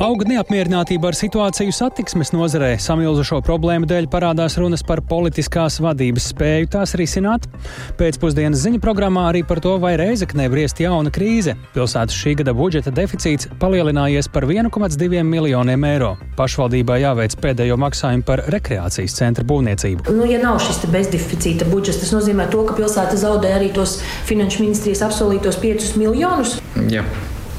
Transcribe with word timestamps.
Auga 0.00 0.24
neapmierinātība 0.24 1.10
ar 1.10 1.16
situāciju 1.18 1.74
satiksmes 1.76 2.30
nozarē. 2.32 2.70
Samilzušo 2.80 3.42
problēmu 3.44 3.84
dēļ 3.84 4.06
parādās 4.08 4.54
runas 4.56 4.80
par 4.80 5.02
politiskās 5.04 5.74
vadības 5.84 6.30
spēju 6.32 6.70
tās 6.72 6.94
risināt. 6.96 7.44
Pēcpusdienas 7.98 8.62
ziņu 8.62 8.78
programmā 8.80 9.26
arī 9.28 9.42
par 9.44 9.58
to, 9.60 9.74
vai 9.82 9.98
Reizeknē 10.00 10.46
briest 10.48 10.80
jauna 10.80 11.12
krīze. 11.12 11.52
Pilsētas 11.74 12.16
šī 12.16 12.32
gada 12.38 12.54
budžeta 12.56 12.88
deficīts 12.96 13.50
palielinājies 13.60 14.30
par 14.32 14.46
1,2 14.48 15.20
miljoniem 15.20 15.84
eiro. 15.90 16.14
Pašvaldībai 16.38 17.02
jāveic 17.02 17.36
pēdējo 17.44 17.76
maksājumu 17.84 18.24
par 18.30 18.40
rekreācijas 18.54 19.18
centra 19.18 19.44
būvniecību. 19.44 20.14
Nu, 20.16 20.24
ja 20.30 20.38
nav 20.40 20.62
šis 20.64 20.80
bezdeficīta 20.94 21.68
budžets, 21.68 22.00
tas 22.06 22.14
nozīmē 22.16 22.48
to, 22.48 22.64
ka 22.64 22.78
pilsēta 22.80 23.20
zaudē 23.20 23.52
arī 23.58 23.68
tos 23.76 23.98
finanšu 24.30 24.64
ministrijas 24.64 25.04
apsolītos 25.10 25.60
5 25.60 25.92
miljonus. 26.00 26.56
Jā. 26.88 27.04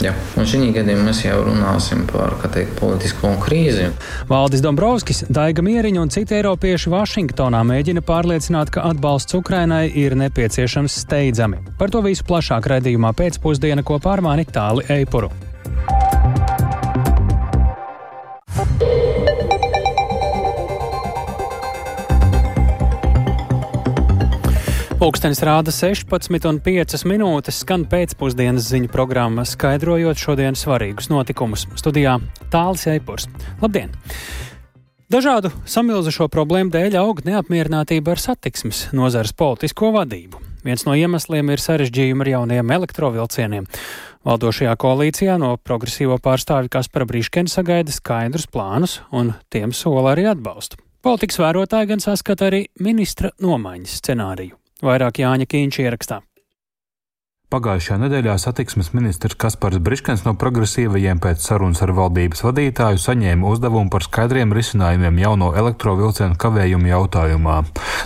Jā. 0.01 0.13
Un 0.39 0.47
šī 0.49 0.71
gadījumā 0.73 1.07
mēs 1.09 1.21
jau 1.25 1.37
runāsim 1.45 2.05
par 2.09 2.33
teikt, 2.53 2.73
politisko 2.79 3.35
krīzi. 3.43 3.91
Valdis 4.29 4.63
Dombrovskis, 4.65 5.25
Daiga 5.29 5.63
Mieriņa 5.65 6.01
un 6.01 6.13
citi 6.13 6.37
eiropieši 6.39 6.93
Vašingtonā 6.93 7.61
mēģina 7.69 8.03
pārliecināt, 8.07 8.73
ka 8.73 8.87
atbalsts 8.89 9.37
Ukrainai 9.37 9.85
ir 10.03 10.17
nepieciešams 10.17 11.01
steidzami. 11.05 11.61
Par 11.77 11.93
to 11.93 12.01
visu 12.05 12.25
plašāk 12.27 12.71
raidījumā 12.73 13.13
pēcpusdiena 13.17 13.85
kopā 13.85 14.17
ar 14.17 14.25
mani 14.25 14.47
Tāli 14.49 14.87
Eipuru. 14.97 15.31
Pūkstens 25.01 25.39
rāda 25.41 25.71
16,5 25.73 27.07
minūtes, 27.09 27.63
skan 27.63 27.87
pēcpusdienas 27.89 28.67
ziņu 28.69 28.91
programma, 28.93 29.41
skaidrojot 29.49 30.19
šodienas 30.21 30.61
svarīgus 30.61 31.09
notikumus. 31.09 31.63
Studijā 31.73 32.19
Tāls 32.53 32.83
Eipurs. 32.91 33.25
Labdien! 33.63 33.89
Dažādu 35.09 35.49
samilzušo 35.65 36.27
problēmu 36.29 36.69
dēļ 36.75 36.99
aug 37.01 37.23
neapmierinātība 37.25 38.13
ar 38.13 38.21
satiksmes 38.21 38.83
nozares 38.93 39.33
politisko 39.33 39.89
vadību. 39.97 40.37
Viens 40.69 40.85
no 40.85 40.93
iemesliem 40.93 41.49
ir 41.49 41.65
sarežģījumi 41.65 42.27
ar 42.27 42.33
jauniem 42.35 42.77
elektrovilcieniem. 42.77 43.65
Valdošajā 44.29 44.77
koalīcijā 44.85 45.41
no 45.41 45.55
progresīvo 45.57 46.21
pārstāvju 46.21 46.75
Kaspara 46.77 47.09
Brīškena 47.09 47.49
sagaida 47.49 47.97
skaidrus 47.97 48.45
plānus 48.45 48.99
un 49.09 49.33
tiem 49.49 49.73
sola 49.73 50.13
arī 50.13 50.29
atbalstu. 50.35 50.77
Politikas 51.01 51.41
vērotāji 51.41 51.95
gan 51.95 52.09
saskata 52.11 52.51
arī 52.53 52.67
ministra 52.77 53.33
nomaiņas 53.41 54.01
scenāriju. 54.03 54.60
Vairāk 54.81 55.21
Jāņa 55.21 55.45
Kīņš 55.45 55.77
ierakstā. 55.83 56.21
Pagājušajā 57.51 57.97
nedēļā 57.99 58.37
satiksmes 58.39 58.93
ministrs 58.95 59.35
Kaspars 59.35 59.81
Briškens 59.83 60.21
no 60.23 60.31
progresīvajiem 60.39 61.19
pēc 61.19 61.43
sarunas 61.43 61.81
ar 61.83 61.91
valdības 61.97 62.45
vadītāju 62.45 63.01
saņēma 63.03 63.49
uzdevumu 63.49 63.91
par 63.91 64.05
skaidriem 64.05 64.53
risinājumiem 64.55 65.19
jauno 65.19 65.49
elektrovilcienu 65.59 66.37
kavējumu 66.39 66.87
jautājumā. 66.87 67.57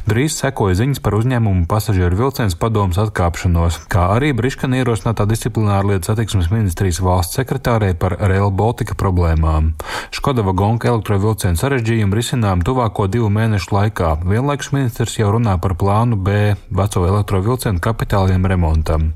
Drīz 0.09 0.39
sekoja 0.39 0.79
ziņas 0.79 1.01
par 1.05 1.19
uzņēmumu 1.19 1.67
pasažieru 1.69 2.17
vilciens 2.23 2.57
padomus 2.57 2.97
atkāpšanos, 3.03 3.83
kā 3.85 4.07
arī 4.16 4.31
Briškena 4.33 4.79
ierosinātā 4.81 5.27
disciplināra 5.29 5.91
lietu 5.91 6.09
satiksmes 6.09 6.49
ministrijas 6.49 7.03
valsts 7.05 7.38
sekretārei 7.38 7.93
par 7.93 8.17
Rail 8.17 8.49
Baltica 8.49 8.97
problēmām. 8.97 9.75
Škoda 10.09 10.41
vagonka 10.49 10.89
elektrovilcienu 10.89 11.61
sarežģījumu 11.61 12.17
risinājumu 12.17 12.66
tuvāko 12.66 13.05
divu 13.13 13.29
mēnešu 13.38 13.77
laikā. 13.77 14.11
Vienlaikus 14.25 14.73
ministrs 14.73 15.19
jau 15.21 15.29
runā 15.38 15.59
par 15.61 15.77
plānu 15.77 16.17
B 16.17 16.55
veco 16.81 17.05
elektrovilcienu 17.13 17.85
kapitāliem 17.85 18.49
remontam. 18.49 19.11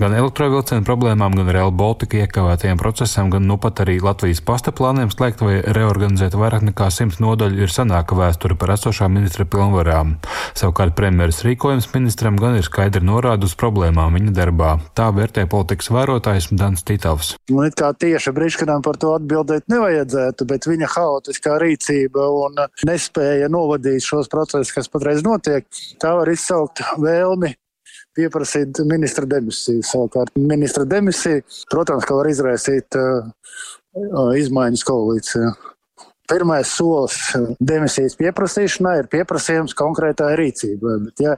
Gan 0.00 0.14
elektrovilcienu 0.16 0.82
problēmām, 0.86 1.34
gan 1.36 1.50
Real 1.52 1.70
Baltica 1.74 2.22
iekavētajiem 2.22 2.80
procesam, 2.80 3.30
gan 3.32 3.44
nu 3.46 3.58
pat 3.60 3.82
arī 3.84 3.98
Latvijas 4.02 4.40
pasta 4.44 4.72
plāniem 4.74 5.12
slēgt 5.12 5.44
vai 5.44 5.60
reorganizēt 5.62 6.34
vairāk 6.38 6.64
nekā 6.70 6.88
simts 6.90 7.20
nodaļu 7.22 7.62
ir 7.62 7.72
senāka 7.72 8.16
vēsture 8.18 8.56
par 8.58 8.74
esošā 8.74 9.08
ministra 9.12 9.46
pilnvarām. 9.48 10.16
Savukārt 10.58 10.96
premjeras 10.98 11.42
rīkojums 11.46 11.90
ministram 11.94 12.40
gan 12.40 12.58
ir 12.58 12.66
skaidri 12.66 13.04
norāda 13.04 13.46
uz 13.48 13.54
problēmām 13.58 14.18
viņa 14.18 14.34
darbā. 14.36 14.72
Tā 14.98 15.10
vērtē 15.14 15.46
politikas 15.50 15.92
vērotājs 15.94 16.50
Dans 16.56 16.82
Titovs. 16.82 17.34
Man 17.52 17.70
it 17.70 17.78
kā 17.78 17.92
tieši 17.94 18.34
Briškanam 18.34 18.82
par 18.84 18.98
to 19.00 19.14
atbildēt 19.16 19.68
nevajadzētu, 19.72 20.48
bet 20.50 20.68
viņa 20.68 20.90
haotiskā 20.96 21.56
rīcība 21.62 22.28
un 22.42 22.62
nespēja 22.88 23.52
novadīt 23.52 24.04
šos 24.04 24.30
procesus, 24.32 24.74
kas 24.74 24.90
patreiz 24.92 25.24
notiek, 25.26 25.68
tā 26.02 26.16
var 26.18 26.32
izsaukt 26.32 26.82
vēlmi 26.98 27.54
pieprasīt 28.16 28.82
ministra 28.88 29.26
demisiju. 29.28 29.82
Savukārt 29.86 30.36
ministra 30.38 30.86
demisija, 30.88 31.42
protams, 31.72 32.06
ka 32.08 32.16
var 32.18 32.30
izraisīt 32.30 32.98
uh, 32.98 33.28
uh 34.02 34.32
izmaiņas 34.38 34.86
koalīcijā. 34.88 35.52
Pirmais 36.32 36.70
solis 36.70 37.16
demisijas 37.60 38.14
pieprasīšanai 38.16 38.94
ir 39.00 39.08
pieprasījums 39.12 39.74
konkrētai 39.76 40.30
rīcībai. 40.38 40.94
Bet, 41.08 41.24
ja 41.24 41.34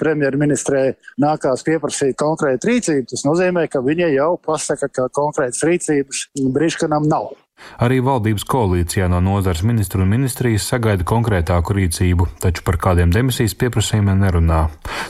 premjerministrē 0.00 0.84
nākās 1.20 1.66
pieprasīt 1.66 2.16
konkrētu 2.20 2.70
rīcību, 2.70 3.08
tas 3.10 3.26
nozīmē, 3.26 3.66
ka 3.68 3.82
viņa 3.84 4.08
jau 4.14 4.30
pasaka, 4.40 4.88
ka 4.88 5.08
konkrētas 5.18 5.66
rīcības 5.68 6.24
brīžkanam 6.54 7.10
nav. 7.10 7.34
Arī 7.82 8.00
valdības 8.04 8.46
koalīcijā 8.48 9.08
no 9.10 9.20
nozares 9.24 9.64
ministru 9.66 10.04
un 10.04 10.12
ministrijas 10.12 10.66
sagaida 10.70 11.06
konkrētāku 11.08 11.76
rīcību, 11.78 12.28
taču 12.42 12.64
par 12.66 12.78
kādiem 12.82 13.12
demisijas 13.14 13.56
pieprasījumiem 13.58 14.24
nerunā. 14.24 14.64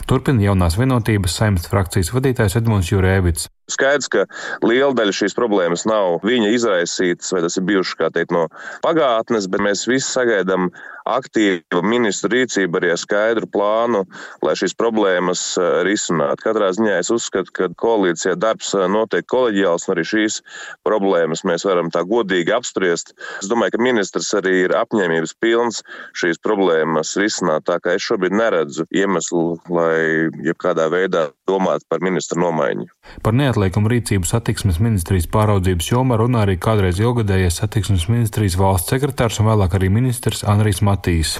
Turpina 0.09 0.47
jaunās 0.47 0.77
vienotības 0.79 1.37
saimnes 1.39 1.69
frakcijas 1.69 2.13
vadītājs 2.15 2.59
Edmunds 2.59 2.91
Jurēvits. 2.91 3.49
Skaidrs, 3.69 4.09
ka 4.09 4.25
liela 4.65 4.95
daļa 4.97 5.13
šīs 5.13 5.35
problēmas 5.37 5.85
nav 5.89 6.23
viņa 6.25 6.53
izraisītas, 6.55 7.29
vai 7.35 7.43
tas 7.45 7.59
ir 7.59 7.67
bijuši, 7.69 7.97
teikt, 8.15 8.33
no 8.33 8.47
pagātnes, 8.85 9.45
bet 9.51 9.61
mēs 9.61 9.85
visi 9.89 10.07
sagaidām 10.09 10.71
aktīvu 11.17 11.81
ministru 11.85 12.31
rīcību 12.33 12.79
arī 12.79 12.91
ar 12.93 12.99
skaidru 13.01 13.49
plānu, 13.51 14.03
lai 14.45 14.55
šīs 14.59 14.75
problēmas 14.79 15.43
eh, 15.59 15.81
risinātu. 15.87 16.43
Katrā 16.45 16.71
ziņā 16.75 16.99
es 17.01 17.11
uzskatu, 17.13 17.53
ka 17.55 17.69
koalīcijā 17.79 18.35
darbs 18.39 18.73
eh, 18.77 18.87
notiek 18.91 19.27
koleģiāls, 19.29 19.87
un 19.87 19.95
arī 19.95 20.05
šīs 20.11 20.39
problēmas 20.87 21.45
mēs 21.47 21.65
varam 21.67 21.91
tā 21.93 22.03
godīgi 22.07 22.55
apspriest. 22.55 23.15
Es 23.41 23.49
domāju, 23.51 23.77
ka 23.77 23.83
ministrs 23.89 24.31
arī 24.37 24.55
ir 24.65 24.75
apņēmības 24.77 25.35
pilns 25.41 25.83
šīs 26.17 26.41
problēmas 26.45 27.15
risināt, 27.19 27.67
tā 27.69 27.79
kā 27.83 27.97
es 27.97 28.05
šobrīd 28.05 28.35
neredzu 28.35 28.87
iemeslu, 28.95 29.59
lai 29.73 30.29
jebkādā 30.45 30.89
veidā 30.91 31.29
domātu 31.49 31.87
par 31.89 32.03
ministru 32.05 32.39
nomaiņu. 32.43 32.87
Par 33.25 33.35
neatliekumu 33.35 33.89
rīcību 33.91 34.27
satiksmes 34.29 34.79
ministrijas 34.83 35.27
pāraudzības 35.33 35.89
jomā 35.91 36.19
runā 36.21 36.43
arī 36.45 36.59
kādreiz 36.61 36.99
ilgadējais 37.01 37.59
satiksmes 37.61 38.07
ministrijas 38.11 38.57
valsts 38.59 38.93
sekretārs 38.93 39.39
un 39.41 39.49
vēlāk 39.49 39.77
arī 39.79 39.89
ministrs 39.93 40.45
Andrijs 40.47 40.83
Matīs. 40.85 40.98
Matīs. 40.99 41.37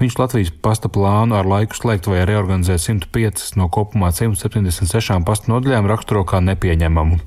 Viņš 0.00 0.14
Latvijas 0.16 0.50
pasta 0.64 0.88
plānu 0.88 1.36
ar 1.36 1.46
laiku 1.48 1.76
slēgt 1.76 2.08
vai 2.08 2.22
reorganizēt 2.24 2.80
105 2.80 3.58
no 3.60 3.68
kopumā 3.72 4.08
176 4.14 5.20
pasta 5.26 5.52
nodaļām 5.52 5.88
raksturo 5.90 6.24
kā 6.28 6.40
nepieņemamu. 6.40 7.18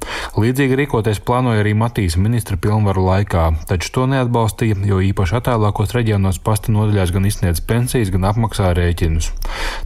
Līdzīgi 0.42 0.80
rīkoties 0.80 1.22
plānoja 1.26 1.62
arī 1.62 1.76
Matīs 1.78 2.18
ministra 2.18 2.58
pilnvaru 2.58 3.06
laikā, 3.06 3.46
taču 3.70 3.92
to 3.96 4.08
neatbalstīja, 4.10 4.80
jo 4.90 4.98
īpaši 5.12 5.38
attālākos 5.40 5.94
reģionos 5.96 6.42
pasta 6.42 6.74
nodaļās 6.74 7.14
gan 7.14 7.30
izsniedz 7.30 7.62
pensijas, 7.62 8.12
gan 8.14 8.26
apmaksā 8.32 8.74
rēķinus. 8.76 9.30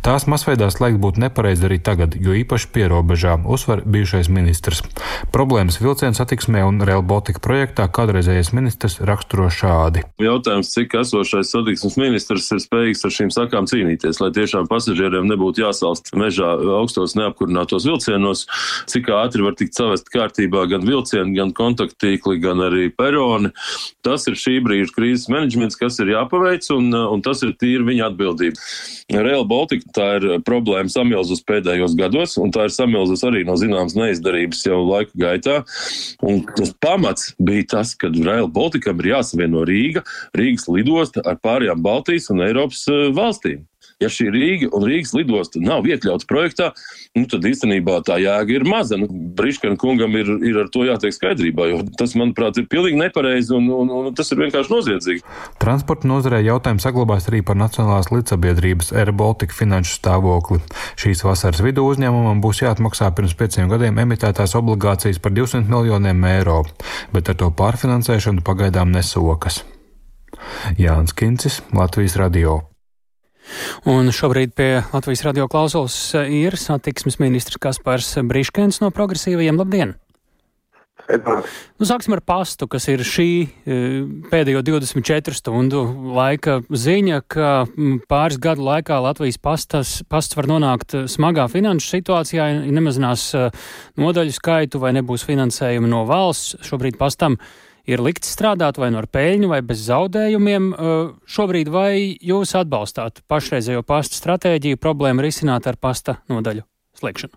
Tās 0.05 0.27
masveidā 0.31 0.71
slēgt 0.71 1.01
būtu 1.03 1.25
nepareizi 1.25 1.67
arī 1.67 1.81
tagad, 1.83 2.15
jo 2.15 2.37
īpaši 2.39 2.71
pierobežā, 2.75 3.35
uzsver 3.43 3.83
bijušais 3.83 4.31
ministrs. 4.31 4.85
Problēmas 5.35 5.81
vilcienu 5.83 6.15
satiksmē 6.15 6.63
un 6.67 6.79
Rail 6.87 7.03
Baltica 7.03 7.43
projektā 7.43 7.89
kādreizējais 7.91 8.53
ministrs 8.55 8.99
raksturo 9.03 9.49
šādi. 9.51 10.05
Jautājums, 10.23 10.71
cik 10.73 10.95
esošais 11.01 11.51
satiksmes 11.53 11.78
satiksmes 11.79 11.97
ministrs 11.99 12.49
ir 12.51 12.59
spējīgs 12.61 13.05
ar 13.05 13.13
šīm 13.13 13.29
sakām 13.31 13.67
cīnīties, 13.69 14.19
lai 14.19 14.31
tiešām 14.35 14.67
pasažieriem 14.69 15.27
nebūtu 15.29 15.63
jāsalst 15.63 16.11
mežā 16.17 16.51
augstos 16.79 17.15
neapkurinātos 17.15 17.87
vilcienos, 17.87 18.45
cik 18.89 19.09
ātri 19.15 19.45
var 19.45 19.55
tikt 19.55 19.77
savest 19.77 20.09
kārtībā 20.11 20.65
gan 20.69 20.83
vilcieni, 20.83 21.37
gan 21.37 21.53
kontaktīkli, 21.55 22.39
gan 22.43 22.59
arī 22.67 22.89
peroni. 22.91 23.53
Tas 24.03 24.27
ir 24.27 24.35
šī 24.39 24.59
brīža 24.65 24.95
krīzes 24.95 25.29
menedžments, 25.31 25.79
kas 25.79 25.99
ir 26.03 26.11
jāpaveic, 26.13 26.67
un, 26.75 26.91
un 26.91 27.23
tas 27.23 27.43
ir 27.45 27.55
tīri 27.59 27.87
viņa 27.87 28.09
atbildība. 28.11 28.59
Real 29.09 29.45
Baltica 29.49 29.89
tā 29.95 30.09
ir 30.19 30.27
problēma 30.45 30.91
samilzus 30.91 31.41
pēdējos 31.47 31.95
gados, 31.97 32.35
un 32.41 32.51
tā 32.53 32.67
ir 32.67 32.75
samilzus 32.75 33.23
arī 33.25 33.45
no 33.47 33.55
zināmas 33.57 33.95
neizdarības 33.97 34.65
jau 34.67 34.83
laika 34.85 35.15
gaitā. 35.17 35.57
Un 36.25 36.43
tas 36.57 36.75
pamats 36.81 37.33
bija 37.41 37.69
tas, 37.77 37.95
ka 37.97 38.11
Real 38.13 38.49
Baltica 38.51 38.93
ir 38.93 39.11
jāsavieno 39.15 39.63
Rīga, 39.65 40.03
Rīgas 40.37 40.67
lidosta 40.69 41.23
ar 41.25 41.39
pārējām 41.41 41.68
Baltijas 41.75 42.29
un 42.33 42.45
Eiropas 42.45 42.85
eh, 42.89 43.09
valstīm. 43.15 43.65
Ja 43.99 44.07
šī 44.07 44.29
Rīga 44.31 44.69
un 44.75 44.85
Rīgas 44.87 45.11
lidosta 45.11 45.59
nav 45.59 45.87
iekļauts 45.89 46.27
projektā, 46.27 46.69
nu, 47.19 47.25
tad 47.27 47.43
īstenībā 47.43 47.97
tā 48.07 48.15
jēga 48.23 48.53
ir 48.55 48.63
maza. 48.67 48.95
Nu, 48.99 49.09
Briškana 49.35 49.75
kungam 49.79 50.13
ir, 50.15 50.29
ir 50.39 50.59
ar 50.61 50.69
to 50.71 50.85
jātiek 50.87 51.11
skaidrībā, 51.15 51.65
jo 51.67 51.81
tas, 51.99 52.13
manuprāt, 52.19 52.55
ir 52.61 52.69
pilnīgi 52.71 52.99
nepareizi 53.01 53.51
un, 53.57 53.67
un, 53.75 53.91
un 53.91 54.15
tas 54.15 54.31
ir 54.31 54.39
vienkārši 54.39 54.71
noziedzīgi. 54.71 55.23
Transporta 55.59 56.07
nozarē 56.07 56.39
jautājums 56.45 56.85
saglabājas 56.87 57.27
arī 57.31 57.41
par 57.43 57.59
Nacionālās 57.59 58.07
līdzsabiedrības 58.13 58.93
Air 58.95 59.11
Baltica 59.19 59.57
finanšu 59.57 59.97
stāvokli. 59.97 60.61
Šīs 60.99 61.25
vasaras 61.27 61.59
vidū 61.65 61.83
uzņēmumam 61.91 62.39
būs 62.43 62.63
jāatmaksā 62.63 63.11
pirms 63.17 63.35
pieciem 63.39 63.67
gadiem 63.71 63.99
emitētās 64.05 64.55
obligācijas 64.59 65.19
par 65.19 65.35
200 65.35 65.67
miljoniem 65.67 66.23
eiro, 66.37 66.61
bet 67.11 67.33
ar 67.33 67.39
to 67.43 67.51
pārfinansēšanu 67.51 68.47
pagaidām 68.47 68.95
nesokas. 68.95 69.59
Jānis 70.77 71.15
Kincis, 71.15 71.61
Latvijas 71.73 72.17
Radio. 72.19 72.59
Un 73.89 74.11
šobrīd 74.13 74.53
pie 74.53 74.83
Latvijas 74.93 75.23
radio 75.25 75.47
klausulas 75.49 75.95
ir 76.29 76.57
satiksmes 76.59 77.17
ministrs 77.21 77.57
Kaspars 77.61 78.11
Briškens 78.29 78.81
no 78.83 78.91
progresīvajiem. 78.93 79.57
Labdien! 79.57 79.95
Nu, 81.09 81.87
sāksim 81.87 82.13
ar 82.13 82.19
pastu, 82.21 82.67
kas 82.69 82.85
ir 82.91 83.01
šī 83.07 83.29
e, 83.41 83.77
pēdējo 84.29 84.61
24 84.67 85.33
stundu 85.33 85.81
laika 86.13 86.59
ziņa, 86.69 87.21
ka 87.25 87.53
pāris 88.11 88.37
gadu 88.41 88.67
laikā 88.67 88.99
Latvijas 89.01 89.39
pastas, 89.41 89.93
pasts 90.05 90.37
var 90.37 90.49
nonākt 90.51 90.93
smagā 91.09 91.47
finanšu 91.49 91.95
situācijā, 91.95 92.51
ja 92.51 92.75
nemazinās 92.77 93.31
nodaļu 93.97 94.35
skaitu 94.37 94.83
vai 94.83 94.93
nebūs 94.99 95.25
finansējuma 95.25 95.89
no 95.89 96.03
valsts. 96.09 96.59
Šobrīd 96.69 96.99
pastam 97.01 97.39
ir 97.39 97.68
likts 97.97 98.29
strādāt 98.35 98.77
vai 98.77 98.91
no 98.93 99.01
ar 99.01 99.09
peļņu 99.09 99.49
vai 99.49 99.63
bez 99.65 99.81
zaudējumiem. 99.87 100.69
E, 100.69 100.95
šobrīd 101.25 101.73
vai 101.73 101.91
jūs 102.21 102.53
atbalstāt 102.59 103.23
pašreizējo 103.25 103.81
pasta 103.81 104.19
stratēģiju 104.21 104.77
problēmu 104.77 105.25
risināt 105.25 105.65
ar 105.65 105.81
pasta 105.81 106.19
nodaļu 106.29 106.67
slēgšanu? 107.01 107.33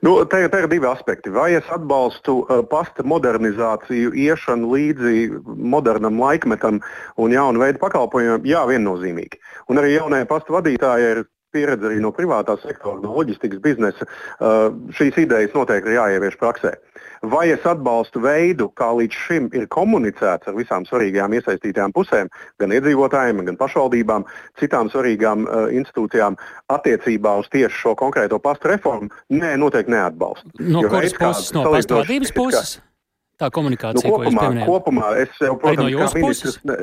Nu, 0.00 0.12
te, 0.30 0.40
te 0.48 0.60
ir 0.62 0.68
divi 0.70 0.86
aspekti. 0.86 1.32
Vai 1.34 1.50
es 1.58 1.66
atbalstu 1.74 2.38
uh, 2.44 2.60
pasta 2.70 3.02
modernizāciju, 3.02 4.14
iešanu 4.14 4.70
līdzi 4.70 5.24
modernam 5.44 6.20
laikmetam 6.22 6.78
un 7.18 7.34
jaunu 7.34 7.64
veidu 7.64 7.82
pakalpojumiem? 7.82 8.46
Jā, 8.48 8.62
viennozīmīgi. 8.70 9.42
Un 9.68 9.82
arī 9.82 9.96
jaunajai 9.96 10.28
pasta 10.30 10.54
vadītājai 10.54 11.10
ir 11.16 11.24
pieredze 11.52 11.88
arī 11.88 11.98
no 12.04 12.12
privātā 12.14 12.58
sektora, 12.62 13.00
no 13.02 13.16
loģistikas 13.16 13.60
biznesa. 13.64 14.06
Uh, 14.38 14.70
šīs 14.94 15.18
idejas 15.24 15.56
noteikti 15.56 15.92
ir 15.92 15.98
jāievieš 15.98 16.38
praksē. 16.40 16.76
Vai 17.22 17.48
es 17.50 17.64
atbalstu 17.66 18.22
veidu, 18.22 18.68
kā 18.78 18.90
līdz 18.94 19.20
šim 19.26 19.48
ir 19.56 19.66
komunicēts 19.72 20.50
ar 20.50 20.56
visām 20.58 20.86
svarīgajām 20.88 21.34
iesaistītajām 21.38 21.94
pusēm, 21.96 22.30
gan 22.62 22.74
iedzīvotājiem, 22.76 23.42
gan 23.48 23.58
pašvaldībām, 23.58 24.26
citām 24.60 24.90
svarīgām 24.92 25.46
uh, 25.46 25.66
institūcijām 25.74 26.38
attiecībā 26.74 27.34
uz 27.42 27.50
tieši 27.52 27.74
šo 27.74 27.94
konkrēto 27.98 28.38
pastu 28.42 28.70
reformu? 28.70 29.10
Nē, 29.34 29.56
noteikti 29.58 29.94
neatbalstu. 29.96 30.52
No 30.60 30.84
jo 30.86 30.92
kuras 30.92 31.16
puses? 31.18 31.52
No 31.56 31.66
pastu 31.72 31.98
vadības 31.98 32.34
puses? 32.36 32.78
Tā 33.38 33.52
komunikācija, 33.54 34.02
nu, 34.02 34.16
kopumā, 34.16 34.18
ko 34.18 34.30
jūs 34.30 34.40
pieminējāt? 34.42 34.68
Kopumā 34.68 35.10
es 35.22 35.34
protams, 35.38 35.68
Arī 35.70 35.78
no 35.78 35.90
jūsu 35.92 36.22
puses? 36.24 36.58
Ne, 36.66 36.78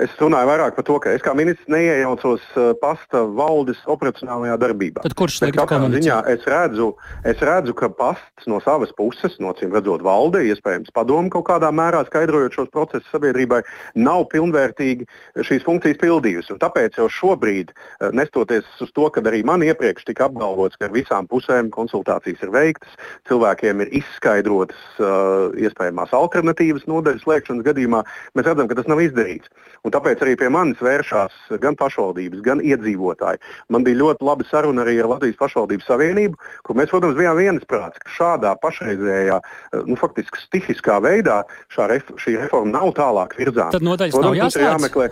Es 0.00 0.14
runāju 0.16 0.48
vairāk 0.48 0.76
par 0.78 0.84
to, 0.88 0.94
ka 1.04 1.10
es 1.12 1.20
kā 1.20 1.34
ministrs 1.36 1.68
neiejaucos 1.68 2.44
uh, 2.56 2.70
pasta 2.80 3.20
valdes 3.36 3.76
operacionālajā 3.92 4.54
darbībā. 4.62 5.02
Tad 5.04 5.14
kurš 5.18 5.42
tagad 5.42 5.84
ziņā 5.92 6.16
es 6.32 6.46
redzu, 6.48 6.86
es 7.28 7.42
redzu, 7.44 7.74
ka 7.76 7.90
pasts 7.92 8.48
no 8.48 8.62
savas 8.64 8.94
puses, 8.96 9.36
no 9.44 9.52
cim 9.58 9.74
redzot 9.76 10.00
valde, 10.06 10.40
iespējams 10.48 10.94
padomu 10.96 11.28
kaut 11.34 11.44
kādā 11.50 11.68
mērā 11.68 12.00
skaidrojot 12.08 12.56
šos 12.56 12.70
procesus 12.72 13.12
sabiedrībai, 13.12 13.60
nav 14.00 14.24
pilnvērtīgi 14.32 15.04
šīs 15.44 15.68
funkcijas 15.68 16.00
pildījusi. 16.00 16.54
Un 16.56 16.62
tāpēc 16.64 16.96
jau 17.02 17.10
šobrīd, 17.18 17.74
uh, 17.76 18.08
nestoties 18.16 18.64
uz 18.80 18.94
to, 18.96 19.10
ka 19.12 19.20
arī 19.28 19.42
man 19.44 19.66
iepriekš 19.68 20.08
tika 20.08 20.30
apgalvots, 20.30 20.80
ka 20.80 20.88
ar 20.88 20.96
visām 20.96 21.28
pusēm 21.28 21.68
konsultācijas 21.76 22.40
ir 22.46 22.56
veiktas, 22.56 22.96
cilvēkiem 23.28 23.84
ir 23.84 23.92
izskaidrotas 24.00 24.80
uh, 24.96 25.52
iespējamās 25.60 26.16
alternatīvas 26.16 26.88
nodaļas 26.88 27.28
slēgšanas 27.28 27.68
gadījumā, 27.68 28.04
mēs 28.32 28.48
redzam, 28.48 28.72
ka 28.72 28.80
tas 28.80 28.88
nav 28.88 29.04
izdarīts. 29.04 29.52
Un 29.86 29.94
tāpēc 29.94 30.22
arī 30.24 30.34
pie 30.40 30.50
manis 30.52 30.80
vēršās 30.82 31.54
gan 31.62 31.76
pašvaldības, 31.78 32.42
gan 32.44 32.62
iedzīvotāji. 32.64 33.40
Man 33.72 33.86
bija 33.86 34.00
ļoti 34.02 34.26
laba 34.26 34.46
saruna 34.50 34.84
arī 34.84 34.98
ar 35.02 35.10
Latvijas 35.14 35.38
pašvaldības 35.40 35.88
savienību, 35.88 36.38
kur 36.66 36.78
mēs, 36.78 36.90
protams, 36.92 37.16
bijām 37.18 37.38
viensprāts, 37.38 38.02
ka 38.02 38.14
šādā 38.16 38.54
pašreizējā, 38.62 39.40
nu, 39.88 39.96
faktiski 40.00 40.42
stihiskā 40.44 40.98
veidā 41.04 41.42
ref, 41.88 42.10
šī 42.20 42.36
reforma 42.42 42.74
nav 42.80 42.92
tālāk 42.98 43.38
virzāma. 43.38 43.72
Tad 43.74 43.86
nodaļas 43.86 44.16
protams, 44.16 44.34
nav 44.34 44.40
jāslēdz. 44.42 44.72
jāmeklē. 44.72 45.10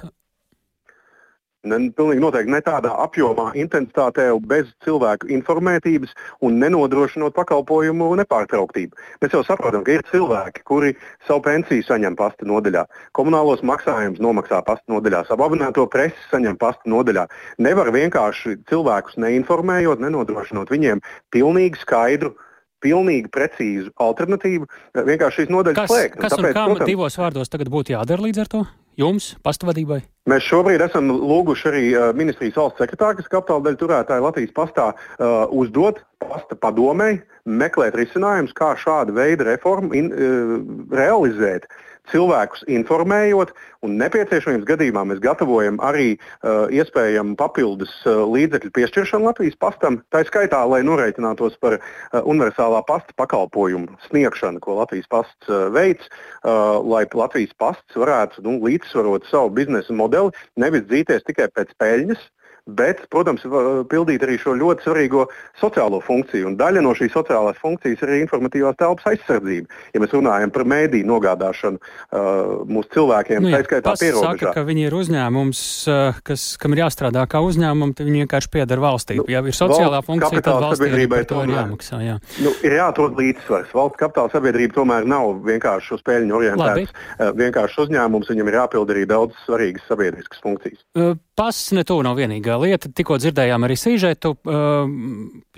Ne, 1.67 1.79
pilnīgi 1.97 2.23
noteikti 2.23 2.53
ne 2.53 2.61
tādā 2.65 2.93
apjomā, 3.03 3.49
intensitātē, 3.59 4.29
bez 4.47 4.69
cilvēku 4.87 5.31
informētības 5.35 6.15
un 6.47 6.61
nenodrošinot 6.63 7.35
pakalpojumu 7.37 8.13
nepārtrauktību. 8.23 8.95
Mēs 9.23 9.35
jau 9.35 9.43
saprotam, 9.47 9.83
ka 9.87 9.97
ir 9.97 10.07
cilvēki, 10.13 10.63
kuri 10.69 10.95
savu 11.27 11.43
pensiju 11.49 11.87
saņem 11.89 12.17
pasta 12.19 12.47
nodaļā, 12.49 12.87
komunālos 13.19 13.65
maksājumus 13.67 14.23
nomaksā 14.23 14.63
pasta 14.67 14.95
nodaļā, 14.95 15.25
savu 15.27 15.49
abonēto 15.49 15.89
presi 15.91 16.31
saņem 16.31 16.59
pasta 16.63 16.91
nodaļā. 16.91 17.27
Nevar 17.67 17.91
vienkārši 17.95 18.61
cilvēkus 18.71 19.19
neinformējot, 19.27 20.03
nenodrošinot 20.07 20.71
viņiem 20.71 21.03
pilnīgi 21.35 21.83
skaidru 21.83 22.37
pilnīgi 22.85 23.31
precīzu 23.33 23.91
alternatīvu, 24.03 24.67
vienkārši 24.95 25.43
šīs 25.43 25.53
nodaļas 25.53 25.89
slēgt. 25.91 26.19
Kas 26.21 26.37
un, 26.37 26.45
tāpēc, 26.45 26.51
un 26.53 26.59
kam 26.59 26.75
protams, 26.75 26.91
divos 26.91 27.17
vārdos 27.19 27.51
tagad 27.51 27.73
būtu 27.73 27.97
jādara 27.97 28.29
līdz 28.29 28.45
ar 28.45 28.53
to? 28.53 28.67
Jums, 28.97 29.35
pastāvadībai? 29.45 29.99
Mēs 30.31 30.47
šobrīd 30.49 30.81
esam 30.81 31.11
lūguši 31.13 31.67
arī 31.69 31.83
ministrijas 32.17 32.57
valsts 32.57 32.81
sekretāru, 32.81 33.19
kas 33.19 33.29
kapitāla 33.29 33.67
daļu 33.67 33.79
turētāja 33.83 34.25
Latvijas 34.25 34.55
pastā, 34.57 34.87
uh, 34.97 35.35
uzdot 35.53 36.01
pasta 36.25 36.57
padomēji, 36.57 37.21
meklēt 37.45 37.99
risinājumus, 38.01 38.57
kā 38.57 38.73
šādu 38.81 39.15
veidu 39.19 39.47
reformu 39.51 39.93
in, 39.95 40.09
uh, 40.09 40.57
realizēt 40.97 41.69
cilvēkus 42.13 42.65
informējot, 42.71 43.53
un 43.87 43.97
nepieciešamības 44.01 44.67
gadījumā 44.69 45.05
mēs 45.11 45.23
gatavojam 45.25 45.81
arī 45.85 46.15
uh, 46.17 46.67
iespējamu 46.75 47.37
papildus 47.39 47.93
uh, 48.05 48.25
līdzekļu 48.31 48.73
piešķiršanu 48.77 49.29
Latvijas 49.29 49.59
pastam. 49.63 50.01
Tā 50.15 50.23
skaitā, 50.29 50.63
lai 50.69 50.83
norēķinātos 50.87 51.59
par 51.63 51.79
uh, 51.79 52.21
universālā 52.23 52.83
pasta 52.89 53.17
pakalpojumu 53.21 53.99
sniegšanu, 54.09 54.63
ko 54.65 54.79
Latvijas 54.81 55.11
pasts 55.13 55.51
uh, 55.51 55.69
veids, 55.75 56.09
uh, 56.11 56.79
lai 56.85 57.05
Latvijas 57.13 57.55
pasts 57.59 57.99
varētu 57.99 58.47
nu, 58.47 58.59
līdzsvarot 58.67 59.29
savu 59.31 59.55
biznesa 59.57 59.95
modeli, 59.97 60.35
nevis 60.61 60.87
dzīties 60.91 61.27
tikai 61.29 61.51
pēc 61.55 61.75
peļņas, 61.81 62.31
bet, 62.67 63.05
protams, 63.13 63.45
pildīt 63.91 64.25
arī 64.27 64.37
šo 64.43 64.57
ļoti 64.59 64.87
svarīgo 64.87 65.27
sociālo 65.61 66.01
funkciju. 66.05 66.51
Un 66.51 66.57
daļa 66.59 66.83
no 66.83 66.95
šīs 66.99 67.15
sociālās 67.15 67.59
funkcijas 67.63 68.03
ir 68.03 68.11
arī 68.11 68.21
informatīvās 68.25 68.79
telpas 68.81 69.07
aizsardzība. 69.13 69.71
Ja 69.95 70.03
mēs 70.03 70.15
runājam 70.17 70.53
par 70.55 70.67
mēdīju 70.69 71.07
nogādāšanu 71.07 71.79
uh, 71.79 72.65
mūsu 72.67 72.91
cilvēkiem, 72.97 73.47
nu, 73.47 73.53
tā 73.55 73.63
skaitā 73.67 73.95
pierobežā. 74.01 74.33
Saka, 74.35 74.55
ka 74.57 74.65
viņi 74.67 74.87
ir 74.89 74.97
uzņēmums, 74.99 75.61
uh, 75.93 76.21
kas, 76.27 76.47
kam 76.61 76.75
ir 76.75 76.83
jāstrādā 76.83 77.23
kā 77.31 77.43
uzņēmumi, 77.47 77.97
tad 77.97 78.11
viņi 78.11 78.25
vienkārši 78.25 78.53
pieder 78.57 78.83
valstī. 78.83 79.21
Nu, 79.21 79.29
ja 79.31 79.45
ir 79.47 79.57
sociālā 79.57 80.01
valsts 80.01 80.11
funkcija, 80.11 80.43
tad 80.43 80.67
valstī 80.67 80.91
arī 80.91 81.07
par 81.13 81.29
to 81.31 81.45
ir 81.47 81.55
jāmaksā. 81.55 82.01
Jā. 82.03 82.19
Nu, 82.43 82.55
ir 82.67 82.77
jāatrod 82.81 83.21
līdzsvars. 83.21 83.71
Valsts 83.77 84.03
kapitāla 84.03 84.35
sabiedrība 84.35 84.81
tomēr 84.81 85.07
nav 85.07 85.39
vienkārši 85.47 85.95
uz 85.97 86.03
peļņu 86.07 86.41
orientēts. 86.41 86.99
Uh, 87.15 87.31
vienkārši 87.39 87.85
uzņēmums, 87.87 88.35
viņam 88.35 88.51
ir 88.51 88.61
jāpild 88.61 88.93
arī 88.97 89.07
daudz 89.07 89.39
svarīgas 89.47 89.87
sabiedriskas 89.87 90.43
funkcijas. 90.43 90.83
Uh, 90.99 91.15
Pass 91.37 91.69
ne 91.77 91.83
to 91.85 91.99
nav 92.01 92.17
vienīgā 92.17 92.55
lieta. 92.63 92.91
Tikko 92.93 93.19
dzirdējām 93.23 93.67
arī 93.67 93.77
sīžetu. 93.79 94.33
Uh, 94.47 94.91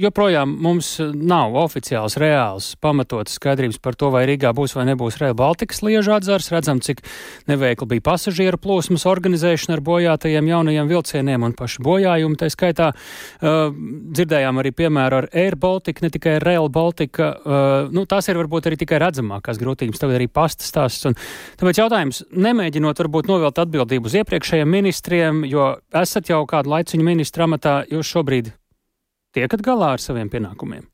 joprojām 0.00 0.52
mums 0.64 0.95
nav 1.00 1.57
oficiāls, 1.59 2.19
reāls, 2.21 2.73
pamatots 2.83 3.37
skaidrības 3.38 3.81
par 3.83 3.97
to, 3.99 4.11
vai 4.14 4.25
Rīgā 4.28 4.52
būs 4.57 4.76
vai 4.78 4.87
nebūs 4.90 5.19
Rail 5.23 5.37
Baltikas 5.38 5.83
liežu 5.87 6.14
atzars. 6.17 6.50
Redzam, 6.55 6.83
cik 6.85 7.02
neveikli 7.50 7.88
bija 7.95 8.07
pasažieru 8.11 8.61
plūsmas 8.62 9.07
organizēšana 9.09 9.78
ar 9.78 9.85
bojātajiem 9.85 10.50
jaunajiem 10.52 10.90
vilcieniem 10.90 11.47
un 11.49 11.57
paši 11.59 11.85
bojājumi. 11.87 12.38
Tā 12.38 12.50
skaitā 12.52 12.90
uh, 12.93 13.75
dzirdējām 14.19 14.62
arī 14.62 14.75
piemēru 14.78 15.23
ar 15.23 15.31
Air 15.33 15.59
Baltica, 15.61 16.05
ne 16.05 16.12
tikai 16.14 16.38
Rail 16.45 16.71
Baltica. 16.73 17.31
Uh, 17.38 17.93
nu, 17.95 18.07
tās 18.09 18.31
ir 18.31 18.38
varbūt 18.40 18.71
arī 18.71 18.81
tikai 18.81 19.00
redzamākās 19.02 19.61
grūtības, 19.61 20.00
tagad 20.02 20.19
arī 20.19 20.28
pastas 20.31 20.71
stāsts. 20.73 21.09
Un, 21.09 21.17
tāpēc 21.61 21.83
jautājums, 21.83 22.23
nemēģinot 22.33 23.02
varbūt 23.05 23.31
novelt 23.31 23.59
atbildību 23.62 24.11
uz 24.11 24.17
iepriekšējiem 24.21 24.73
ministriem, 24.73 25.43
jo 25.49 25.71
esat 25.97 26.31
jau 26.33 26.43
kādu 26.49 26.73
laiciņu 26.88 27.04
ministra 27.04 27.45
amatā, 27.45 27.85
jūs 27.90 28.09
šobrīd 28.09 28.54
tiekat 29.37 29.61
galā 29.61 29.92
ar 29.97 30.00
saviem 30.00 30.30
pienākumiem? 30.33 30.87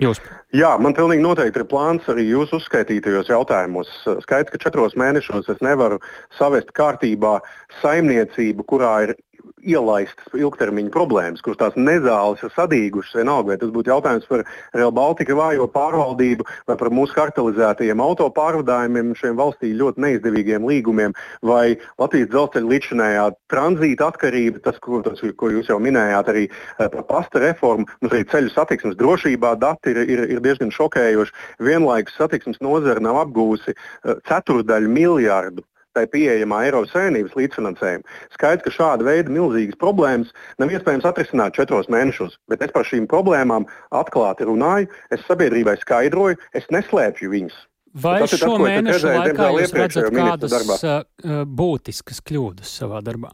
Jūs. 0.00 0.18
Jā, 0.56 0.78
man 0.80 0.94
pilnīgi 0.96 1.22
noteikti 1.22 1.60
ir 1.60 1.66
plāns 1.68 2.08
arī 2.08 2.24
jūsu 2.26 2.56
uzskaitītajos 2.56 3.28
jautājumos. 3.28 3.90
Skaidrs, 4.24 4.50
ka 4.50 4.58
četros 4.58 4.96
mēnešos 4.96 5.46
es 5.52 5.60
nevaru 5.62 6.00
savest 6.38 6.72
kārtībā 6.74 7.36
saimniecību, 7.82 8.64
kurā 8.64 8.94
ir 9.04 9.14
ielaistas 9.64 10.34
ilgtermiņa 10.36 10.92
problēmas, 10.92 11.42
kuras 11.44 11.60
tās 11.60 11.76
nezāles 11.78 12.42
ir 12.44 12.52
sadīgušas. 12.54 13.16
Vienalga, 13.20 13.52
vai 13.52 13.58
tas 13.60 13.72
būtu 13.74 13.92
jautājums 13.92 14.28
par 14.28 14.44
Real 14.76 14.92
Baltica 14.94 15.36
vājo 15.38 15.66
pārvaldību 15.72 16.46
vai 16.68 16.76
par 16.80 16.90
mūsu 16.94 17.16
kartelizētajiem 17.16 18.02
auto 18.04 18.28
pārvadājumiem, 18.36 19.14
šiem 19.18 19.38
valstī 19.40 19.72
ļoti 19.78 20.04
neizdevīgiem 20.04 20.68
līgumiem, 20.68 21.16
vai 21.46 21.76
Latvijas 22.00 22.30
dzelzceļa 22.32 22.72
līdzinējā 22.74 23.26
tranzīta 23.52 24.10
atkarība, 24.12 24.62
tas, 24.64 24.80
ko, 24.84 25.00
tas, 25.06 25.22
ko 25.36 25.52
jūs 25.52 25.72
jau 25.72 25.80
minējāt, 25.82 26.32
arī 26.32 26.46
eh, 26.48 26.88
par 26.88 27.04
pasta 27.08 27.42
reformu. 27.42 27.88
Mums 28.02 28.16
arī 28.16 28.28
ceļu 28.32 28.54
satiksmes 28.54 28.98
drošībā 29.00 29.54
dati 29.60 29.94
ir, 29.94 30.02
ir, 30.04 30.26
ir 30.36 30.42
diezgan 30.44 30.72
šokējoši. 30.74 31.38
Vienlaikus 31.64 32.18
satiksmes 32.20 32.60
nozara 32.64 33.02
nav 33.04 33.22
apgūsi 33.24 33.72
eh, 33.74 34.18
ceturdaļu 34.28 34.92
miljardu 34.92 35.64
tai 35.96 36.06
pieejamā 36.10 36.64
Eiropas 36.66 36.94
Savienības 36.94 37.36
līdzfinansējuma. 37.38 38.16
Skaidrs, 38.36 38.64
ka 38.66 38.72
šāda 38.74 39.06
veida 39.06 39.32
milzīgas 39.32 39.78
problēmas 39.80 40.32
nav 40.62 40.72
iespējams 40.74 41.06
atrisināt 41.10 41.56
četros 41.58 41.90
mēnešos, 41.92 42.38
bet 42.50 42.64
es 42.66 42.74
par 42.74 42.88
šīm 42.88 43.06
problēmām 43.10 43.68
atklāti 43.94 44.48
runāju, 44.48 44.90
es 45.14 45.22
sabiedrībai 45.28 45.78
skaidroju, 45.82 46.40
es 46.58 46.68
neslēpju 46.74 47.30
viņus. 47.36 47.62
Vai 47.94 48.18
tas 48.24 48.34
šo 48.34 48.56
tas, 48.56 48.64
mēnešu 48.66 49.06
redzēju, 49.06 49.20
laikā 49.22 49.48
jūs 49.54 49.74
redzat 49.78 50.10
kādas 50.16 50.82
uh, 50.82 51.44
būtiskas 51.46 52.18
kļūdas 52.26 52.78
savā 52.82 52.98
darbā? 53.06 53.30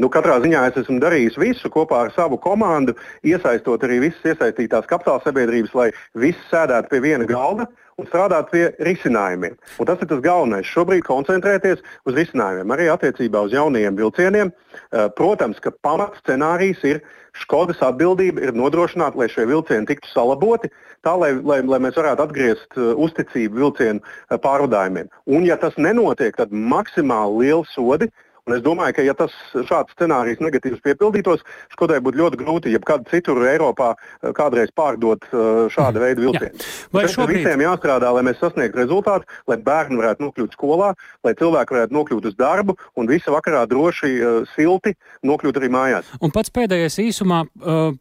Nu, 0.00 0.08
katrā 0.08 0.38
ziņā 0.40 0.62
es 0.70 0.78
esmu 0.80 0.96
darījis 1.02 1.36
visu 1.36 1.68
kopā 1.72 1.98
ar 2.06 2.10
savu 2.14 2.38
komandu, 2.40 2.94
iesaistot 3.26 3.82
arī 3.84 3.98
visas 4.06 4.32
iesaistītās 4.32 4.86
kapitāla 4.88 5.20
sabiedrības, 5.26 5.74
lai 5.76 5.88
visi 6.22 6.40
sēdētu 6.48 6.88
pie 6.88 7.00
viena 7.04 7.26
galda 7.28 7.66
un 8.00 8.08
strādāt 8.08 8.48
pie 8.48 8.62
risinājumiem. 8.80 9.58
Un 9.76 9.88
tas 9.90 10.00
ir 10.00 10.08
tas 10.08 10.22
galvenais. 10.24 10.68
Šobrīd 10.70 11.04
koncentrēties 11.04 11.82
uz 12.08 12.16
risinājumiem, 12.16 12.72
arī 12.72 12.86
attiecībā 12.94 13.42
uz 13.44 13.52
jaunajiem 13.52 13.98
vilcieniem. 13.98 14.52
Eh, 14.52 15.10
protams, 15.18 15.60
ka 15.60 15.74
pamatscenārijs 15.84 16.86
ir 16.88 17.02
Škodas 17.36 17.78
atbildība 17.86 18.42
ir 18.42 18.56
nodrošināt, 18.56 19.14
lai 19.14 19.28
šie 19.30 19.44
vilcieni 19.46 19.86
tiktu 19.86 20.08
salaboti, 20.10 20.66
tā 21.06 21.12
lai, 21.14 21.30
lai, 21.46 21.60
lai 21.62 21.78
mēs 21.78 21.94
varētu 21.94 22.24
atgriezt 22.24 22.74
uh, 22.74 22.88
uzticību 22.98 23.60
vilcienu 23.60 24.02
uh, 24.02 24.34
pārvadājumiem. 24.42 25.06
Un, 25.30 25.46
ja 25.46 25.54
tas 25.54 25.78
nenotiek, 25.78 26.34
tad 26.34 26.50
maksimāli 26.50 27.44
lieli 27.44 27.70
sodi 27.70 28.10
uh, 28.10 28.24
Un 28.50 28.56
es 28.56 28.64
domāju, 28.66 28.96
ka 28.96 29.02
ja 29.06 29.14
tas 29.14 29.34
šāds 29.54 29.94
scenārijs 29.94 30.40
negatīvs 30.42 30.82
piepildītos, 30.82 31.44
Škodai 31.70 32.00
būtu 32.02 32.18
ļoti 32.18 32.38
grūti, 32.40 32.72
kādu 32.86 33.06
citur 33.12 33.44
Eiropā 33.46 33.92
eh, 33.94 34.32
kādreiz 34.34 34.72
pārdot 34.74 35.22
eh, 35.28 35.38
šāda 35.70 36.00
mhm. 36.00 36.02
veida 36.02 36.24
vilcienu. 36.24 36.66
Vai 36.96 37.06
šobrīd... 37.06 37.44
visiem 37.44 37.62
jāstrādā, 37.62 38.10
lai 38.16 38.24
mēs 38.26 38.40
sasniegtu 38.42 38.82
rezultātu, 38.82 39.28
lai 39.50 39.60
bērni 39.62 40.00
varētu 40.00 40.26
nokļūt 40.26 40.58
skolā, 40.58 40.92
lai 41.26 41.36
cilvēki 41.38 41.76
varētu 41.76 41.98
nokļūt 41.98 42.30
uz 42.32 42.36
darbu 42.40 42.74
un 42.98 43.10
visi 43.10 43.30
vakarā 43.30 43.62
droši, 43.70 44.12
eh, 44.18 44.38
silti 44.56 44.96
nokļūt 45.30 45.62
arī 45.62 45.72
mājās. 45.76 46.14
Un 46.20 46.34
pats 46.34 46.50
pēdējais 46.54 47.00
īsumā. 47.06 47.44
Uh... 47.62 47.98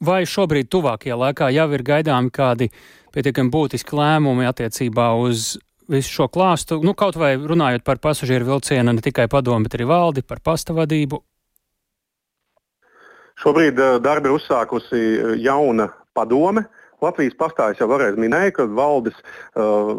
Vai 0.00 0.22
šobrīd, 0.24 0.70
tuvākajā 0.72 1.12
laikā, 1.20 1.50
jau 1.52 1.66
ir 1.76 1.82
gaidāmi 1.84 2.30
kādi 2.32 2.70
pietiekami 3.12 3.52
būtiski 3.52 3.98
lēmumi 3.98 4.46
attiecībā 4.48 5.10
uz 5.20 5.58
visu 5.90 6.12
šo 6.14 6.28
klāstu, 6.32 6.78
nu, 6.84 6.94
kaut 6.94 7.18
vai 7.20 7.34
runājot 7.36 7.84
par 7.86 8.00
pasažieru 8.02 8.52
vilcienu, 8.52 8.94
ne 8.94 9.04
tikai 9.04 9.26
padomu, 9.30 9.66
bet 9.66 9.76
arī 9.78 9.88
valdi, 9.90 10.24
par 10.26 10.42
pasta 10.44 10.76
vadību? 10.76 11.20
Šobrīd 13.40 13.78
uh, 13.80 13.96
darbi 14.04 14.28
ir 14.28 14.36
uzsākusi 14.36 15.00
eh, 15.00 15.34
jauna 15.40 15.88
padome, 16.16 16.66
Latvijas 17.04 17.36
pastā 17.38 17.70
es 17.72 17.80
jau 17.80 17.88
vēlreiz 17.90 18.18
minēju, 18.20 18.54
ka 18.56 18.66
valdes 18.76 19.16
uh, 19.20 19.92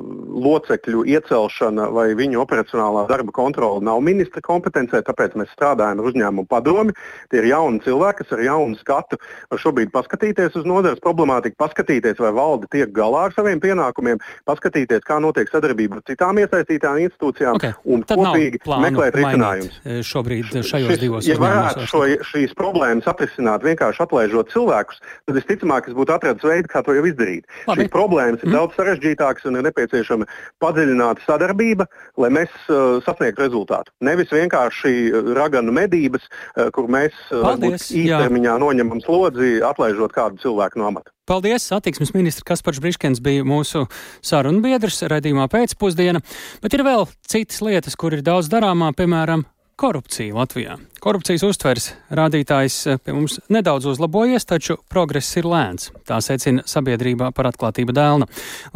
locekļu 0.46 1.06
iecelšana 1.16 1.90
vai 1.96 2.12
viņu 2.18 2.42
operacionālā 2.44 3.06
darba 3.10 3.34
kontrole 3.36 3.84
nav 3.86 4.02
ministra 4.06 4.44
kompetencē, 4.46 5.04
tāpēc 5.08 5.38
mēs 5.40 5.52
strādājam 5.56 6.02
ar 6.02 6.12
uzņēmumu 6.12 6.48
padomi. 6.52 6.96
Tie 7.32 7.42
ir 7.42 7.50
jauni 7.52 7.82
cilvēki, 7.86 8.22
kas 8.22 8.36
ar 8.38 8.44
jaunu 8.46 8.78
skatu 8.80 9.20
var 9.52 9.62
šobrīd 9.62 9.92
paskatīties 9.94 10.58
uz 10.60 10.68
nozares 10.68 11.02
problemātiku, 11.04 11.58
paskatīties, 11.62 12.20
vai 12.22 12.34
valde 12.36 12.70
tiek 12.72 12.94
galā 12.96 13.28
ar 13.30 13.36
saviem 13.36 13.62
pienākumiem, 13.64 14.22
paskatīties, 14.50 15.04
kā 15.08 15.20
notiek 15.24 15.50
sadarbība 15.52 16.00
ar 16.00 16.06
citām 16.10 16.40
iesaistītām 16.42 17.02
institūcijām 17.06 17.60
okay. 17.60 17.76
un 17.86 18.06
Tad 18.08 18.20
kopīgi 18.20 18.62
meklēt 18.82 19.18
risinājumus. 19.18 19.80
Eh, 19.86 20.02
šobrīd 20.06 20.52
šajos 20.62 20.92
Šis, 20.92 21.02
divos 21.02 21.28
ja 21.30 21.38
varētu 21.42 21.88
šo, 21.90 22.04
šīs 22.32 22.56
problēmas 22.58 23.10
atrisināt 23.10 23.66
vienkārši 23.66 24.04
atlaižot 24.06 24.52
cilvēkus, 24.54 25.02
tad 25.28 25.38
visticamāk 25.38 25.90
es 25.90 25.98
būtu 25.98 26.16
atradis 26.16 26.46
veidu, 26.46 26.72
kā 26.72 26.84
to 26.86 26.91
to 26.92 26.98
jau 27.00 27.08
izdarīt. 27.08 27.48
Labi. 27.70 27.86
Šīs 27.86 27.94
problēmas 27.94 28.44
ir 28.44 28.50
mm. 28.50 28.58
daudz 28.58 28.78
sarežģītākas 28.78 29.48
un 29.50 29.60
ir 29.60 29.66
nepieciešama 29.70 30.28
padziļināta 30.64 31.26
sadarbība, 31.26 31.88
lai 32.22 32.32
mēs 32.36 32.52
uh, 32.68 33.00
sasniegtu 33.06 33.46
rezultātu. 33.46 33.94
Nevis 34.04 34.34
vienkārši 34.36 34.94
uh, 35.10 35.32
raganu 35.38 35.74
medības, 35.76 36.28
uh, 36.28 36.70
kur 36.76 36.92
mēs 36.92 37.16
uh, 37.32 37.56
īstermiņā 37.56 38.58
noņemam 38.62 39.02
slodzi, 39.06 39.60
atlaižot 39.66 40.16
kādu 40.16 40.42
cilvēku 40.44 40.82
no 40.82 40.92
amata. 40.92 41.14
Paldies! 41.30 41.64
Satiksmes 41.70 42.12
ministrs 42.16 42.44
Kaspars 42.44 42.82
Briškens 42.84 43.22
bija 43.24 43.46
mūsu 43.48 43.86
sarunbiedrs 44.26 45.06
redzījumā 45.08 45.48
pēcpusdiena, 45.54 46.20
bet 46.64 46.76
ir 46.76 46.84
vēl 46.84 47.08
citas 47.30 47.62
lietas, 47.64 47.96
kur 47.96 48.18
ir 48.18 48.26
daudz 48.26 48.50
darāmā, 48.52 48.90
piemēram, 48.98 49.46
korupcija 49.82 50.36
Latvijā. 50.36 50.76
Korupcijas 51.02 51.42
uztveres 51.42 51.88
rādītājs 52.14 52.76
eh, 52.86 53.00
pie 53.02 53.16
mums 53.18 53.40
nedaudz 53.50 53.88
uzlabojies, 53.90 54.46
taču 54.46 54.76
progress 54.92 55.34
ir 55.40 55.48
lēns. 55.50 55.90
Tā 56.06 56.20
secina 56.22 56.62
sabiedrībā 56.70 57.32
par 57.34 57.50
atklātību 57.50 57.96
dēlna. 57.98 58.28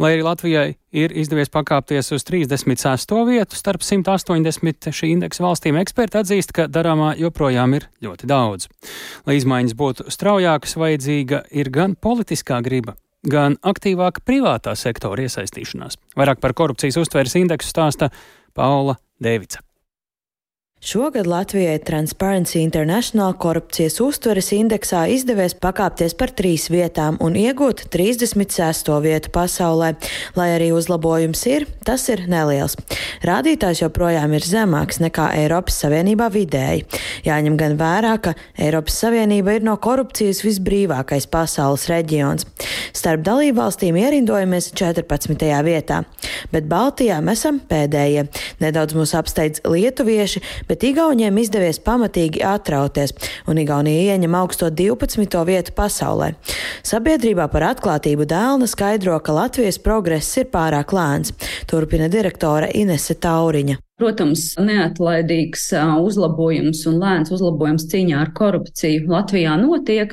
Lai 0.02 0.10
arī 0.16 0.24
Latvijai 0.26 0.64
ir 0.90 1.14
izdevies 1.14 1.52
pakāpties 1.54 2.10
uz 2.16 2.26
36. 2.26 3.14
vietu 3.28 3.58
starp 3.58 3.86
180 3.86 4.90
šī 4.98 5.12
indeksa 5.14 5.44
valstīm, 5.46 5.78
eksperti 5.78 6.18
atzīst, 6.24 6.54
ka 6.56 6.66
darāmā 6.66 7.12
joprojām 7.20 7.78
ir 7.78 7.86
ļoti 8.02 8.30
daudz. 8.32 8.66
Lai 9.28 9.38
izmaiņas 9.38 9.76
būtu 9.78 10.08
straujākas, 10.10 10.74
vajadzīga 10.80 11.44
ir 11.54 11.70
gan 11.70 11.94
politiskā 11.94 12.58
griba, 12.66 12.96
gan 13.22 13.60
aktīvāka 13.62 14.26
privātā 14.26 14.74
sektora 14.74 15.28
iesaistīšanās. 15.28 16.00
Vairāk 16.18 16.42
par 16.42 16.56
korupcijas 16.58 16.98
uztveres 17.04 17.38
indeksu 17.38 17.70
stāsta 17.70 18.10
Paula 18.58 18.98
Devica. 19.22 19.65
Šogad 20.86 21.26
Latvijai 21.26 21.78
Transparency 21.78 22.58
International 22.62 23.32
korupcijas 23.32 23.96
uztveres 24.00 24.52
indeksā 24.54 25.00
izdevies 25.10 25.56
pakāpties 25.58 26.12
par 26.14 26.30
trīs 26.30 26.68
vietām 26.70 27.16
un 27.18 27.34
iegūt 27.34 27.88
36. 27.90 28.92
vietu 29.02 29.32
pasaulē. 29.34 29.88
Lai 30.38 30.46
arī 30.54 30.68
uzlabojums 30.70 31.42
ir, 31.50 31.66
tas 31.82 32.06
ir 32.06 32.22
neliels. 32.30 32.78
Rādītājs 33.26 33.82
joprojām 33.82 34.36
ir 34.38 34.46
zemāks 34.46 35.00
nekā 35.02 35.32
Eiropas 35.40 35.80
Savienībā 35.82 36.28
vidēji. 36.30 36.86
Jāņem 37.26 37.58
gan 37.58 37.74
vērā, 37.82 38.14
ka 38.22 38.36
Eiropas 38.54 39.00
Savienība 39.02 39.56
ir 39.58 39.66
no 39.66 39.74
korupcijas 39.82 40.44
visbrīvākais 40.46 41.26
pasaules 41.26 41.88
reģions. 41.90 42.46
Starp 42.94 43.26
dalībvalstīm 43.26 43.98
ierindojamies 43.98 44.70
14. 44.78 45.50
vietā, 45.66 46.04
bet 46.54 46.70
Baltijā 46.70 47.18
mēs 47.26 47.42
esam 47.42 47.58
pēdējie. 47.58 48.28
Nedaudz 48.62 48.94
mūs 48.96 49.12
apsteidz 49.18 49.66
lietuvieši, 49.66 50.46
bet 50.68 50.75
Igauniem 50.84 51.38
izdevies 51.40 51.78
pamatīgi 51.80 52.42
atrauties, 52.44 53.14
un 53.48 53.60
Igaunija 53.62 54.16
ieņem 54.16 54.36
augsto 54.36 54.68
12. 54.68 55.38
vietu 55.48 55.72
pasaulē. 55.76 56.34
Sabiedrībā 56.86 57.48
par 57.52 57.70
atklātību 57.72 58.26
dēlna 58.28 58.68
skaidro, 58.68 59.16
ka 59.20 59.32
Latvijas 59.36 59.78
progress 59.78 60.36
ir 60.36 60.50
pārāk 60.52 60.92
lēns, 60.92 61.32
turpina 61.70 62.10
direktore 62.12 62.70
Inese 62.74 63.14
Tauriņa. 63.14 63.78
Protams, 63.96 64.50
neatlaidīgs 64.60 65.70
uzlabojums 66.04 66.82
un 66.90 66.98
lēns 67.00 67.32
uzlabojums 67.32 67.86
cīņā 67.88 68.18
ar 68.26 68.34
korupciju 68.36 69.06
Latvijā 69.08 69.54
notiek, 69.56 70.12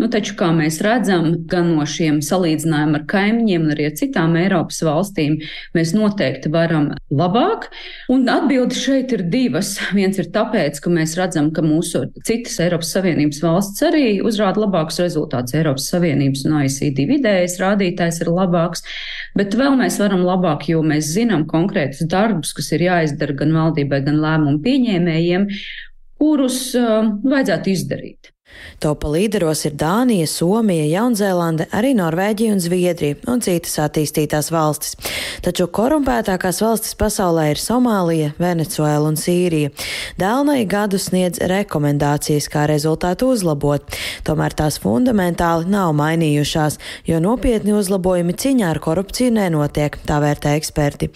Nu, 0.00 0.06
taču, 0.08 0.32
kā 0.38 0.46
mēs 0.56 0.78
redzam, 0.80 1.26
gan 1.50 1.74
no 1.74 1.84
šiem 1.88 2.22
salīdzinājumiem 2.24 2.96
ar 2.96 3.02
kaimiņiem, 3.10 3.66
arī 3.74 3.88
ar 3.90 3.96
citām 3.98 4.36
Eiropas 4.40 4.78
valstīm, 4.86 5.34
mēs 5.76 5.92
noteikti 5.92 6.48
varam 6.54 6.86
labāk. 7.12 7.66
Un 8.12 8.24
atbildi 8.32 8.78
šeit 8.78 9.12
ir 9.12 9.26
divas. 9.28 9.74
Viens 9.96 10.16
ir 10.22 10.30
tāpēc, 10.32 10.80
ka 10.80 10.92
mēs 10.94 11.18
redzam, 11.20 11.50
ka 11.52 11.64
mūsu 11.66 12.06
citas 12.24 12.56
Eiropas 12.64 12.94
Savienības 12.96 13.42
valsts 13.44 13.84
arī 13.90 14.06
uzrāda 14.24 14.64
labākus 14.64 15.02
rezultātus. 15.04 15.58
Eiropas 15.60 15.90
Savienības 15.92 16.46
un 16.48 16.56
OECD 16.62 17.04
vidējais 17.10 17.60
rādītājs 17.60 18.22
ir 18.24 18.32
labāks, 18.32 18.86
bet 19.36 19.58
vēl 19.58 19.76
mēs 19.82 20.00
varam 20.00 20.24
labāk, 20.24 20.70
jo 20.72 20.80
mēs 20.80 21.12
zinām 21.12 21.44
konkrētus 21.50 22.08
darbus, 22.08 22.56
kas 22.56 22.72
ir 22.72 22.88
jāizdara 22.88 23.36
gan 23.44 23.52
valdībai, 23.58 24.00
gan 24.08 24.24
lēmumu 24.24 24.64
pieņēmējiem, 24.64 25.48
kurus 26.20 26.70
uh, 26.78 27.16
vajadzētu 27.20 27.76
izdarīt. 27.76 28.32
Topa 28.80 29.10
līderos 29.12 29.66
ir 29.68 29.74
Dānija, 29.76 30.24
Somija, 30.24 30.86
Jaunzēlande, 30.88 31.66
arī 31.76 31.90
Norvēģija 31.98 32.54
un 32.54 32.62
Zviedrija 32.64 33.18
un 33.28 33.42
citas 33.44 33.74
attīstītās 33.84 34.48
valstis. 34.54 34.94
Taču 35.44 35.66
korumpētākās 35.68 36.62
valstis 36.64 36.96
pasaulē 36.96 37.50
ir 37.52 37.60
Somālija, 37.60 38.30
Venecuēla 38.40 39.10
un 39.10 39.18
Sīrija. 39.20 39.72
Dēlnai 40.20 40.62
gadu 40.70 40.96
sniedz 40.96 41.42
rekomendācijas, 41.52 42.48
kā 42.52 42.64
rezultātu 42.70 43.28
uzlabot. 43.34 43.84
Tomēr 44.24 44.56
tās 44.56 44.80
fundamentāli 44.80 45.68
nav 45.68 45.92
mainījušās, 46.00 46.80
jo 47.10 47.20
nopietni 47.20 47.76
uzlabojumi 47.76 48.32
ciņā 48.32 48.72
ar 48.72 48.80
korupciju 48.80 49.36
nenotiek, 49.36 50.00
tā 50.08 50.22
vērtē 50.24 50.54
eksperti. 50.56 51.10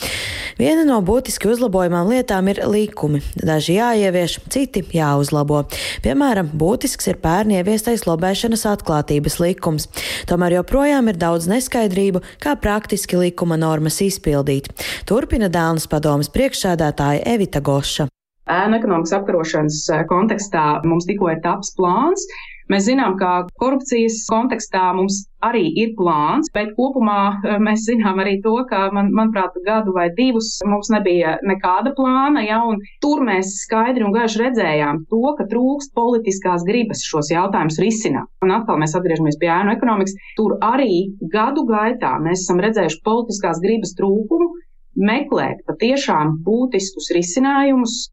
Viena 0.61 0.85
no 0.85 1.01
būtiski 1.01 1.49
uzlabojumām 1.49 2.13
lietām 2.13 2.53
ir 2.53 2.61
likumi. 2.69 3.25
Daži 3.41 3.81
jāievieš, 3.81 4.39
citi 4.53 4.85
jāuzlabo. 5.01 5.65
Piemēram, 6.05 6.53
būtisks 6.53 7.09
ir 7.09 7.24
pērni 7.25 7.59
ieviestais 7.59 8.05
lobēšanas 8.09 8.67
atklātības 8.75 9.41
likums. 9.43 9.89
Tomēr 10.31 10.59
joprojām 10.61 11.09
ir 11.11 11.21
daudz 11.21 11.49
neskaidrību, 11.51 12.23
kā 12.45 12.55
praktiski 12.61 13.21
likuma 13.21 13.59
normas 13.61 14.01
izpildīt. 14.05 14.71
Turpina 15.09 15.49
Dānas 15.53 15.89
padomas 15.91 16.31
priekšsēdētāja 16.35 17.25
Evita 17.35 17.65
Goša. 17.65 18.09
Ēna 18.45 18.77
ekonomikas 18.77 19.15
apkarošanas 19.17 19.79
kontekstā 20.11 20.65
mums 20.85 21.07
tikko 21.09 21.31
ir 21.33 21.41
taps 21.45 21.73
plāns, 21.79 22.27
Mēs 22.73 22.87
zinām, 22.89 23.19
ka 23.21 23.45
korupcijas 23.61 24.23
kontekstā 24.31 24.87
mums 24.97 25.25
arī 25.45 25.67
ir 25.83 25.91
plāns, 25.99 26.49
bet 26.55 26.73
kopumā 26.79 27.19
eh, 27.35 27.59
mēs 27.61 27.85
zinām 27.89 28.23
arī 28.23 28.39
to, 28.45 28.55
ka, 28.71 28.87
man, 28.97 29.11
manuprāt, 29.13 29.57
gadu 29.67 29.93
vai 29.97 30.07
divus 30.17 30.57
mums 30.65 30.89
nebija 30.95 31.37
nekāda 31.45 31.93
plāna, 31.99 32.45
ja, 32.47 32.63
un 32.65 32.81
tur 33.05 33.21
mēs 33.27 33.53
skaidri 33.67 34.07
un 34.07 34.15
gaiši 34.17 34.41
redzējām 34.47 35.05
to, 35.13 35.23
ka 35.39 35.49
trūkst 35.51 35.93
politiskās 35.99 36.65
gribas 36.65 37.05
šos 37.05 37.29
jautājumus 37.35 37.81
risināt. 37.85 38.31
Un 38.45 38.55
atkal 38.57 38.81
mēs 38.81 38.97
atgriežamies 38.97 39.41
pie 39.43 39.53
ēnu 39.53 39.77
ekonomikas. 39.77 40.17
Tur 40.39 40.57
arī 40.65 41.11
gadu 41.37 41.67
gaitā 41.69 42.17
mēs 42.25 42.47
esam 42.47 42.65
redzējuši 42.65 43.03
politiskās 43.05 43.61
gribas 43.65 43.93
trūkumu, 43.99 44.51
meklēt 44.97 45.65
patiešām 45.69 46.39
būtiskus 46.47 47.11
risinājumus. 47.17 48.09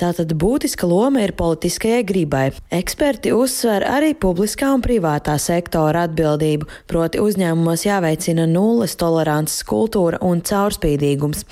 Tātad 0.00 0.32
būtiska 0.34 0.86
loma 0.88 1.20
ir 1.22 1.34
politiskajai 1.36 2.02
gribai. 2.08 2.46
Eksperti 2.72 3.30
uzsver 3.36 3.84
arī 3.86 4.12
publiskā 4.18 4.72
un 4.74 4.82
privātā 4.82 5.36
sektora 5.38 6.06
atbildību, 6.08 6.66
proti 6.90 7.20
uzņēmumos 7.22 7.84
jāveicina 7.86 8.46
nulles 8.50 8.96
tolerances 8.98 9.60
kultūra 9.68 10.18
un 10.24 10.40
caurspīdīgums. 10.48 11.44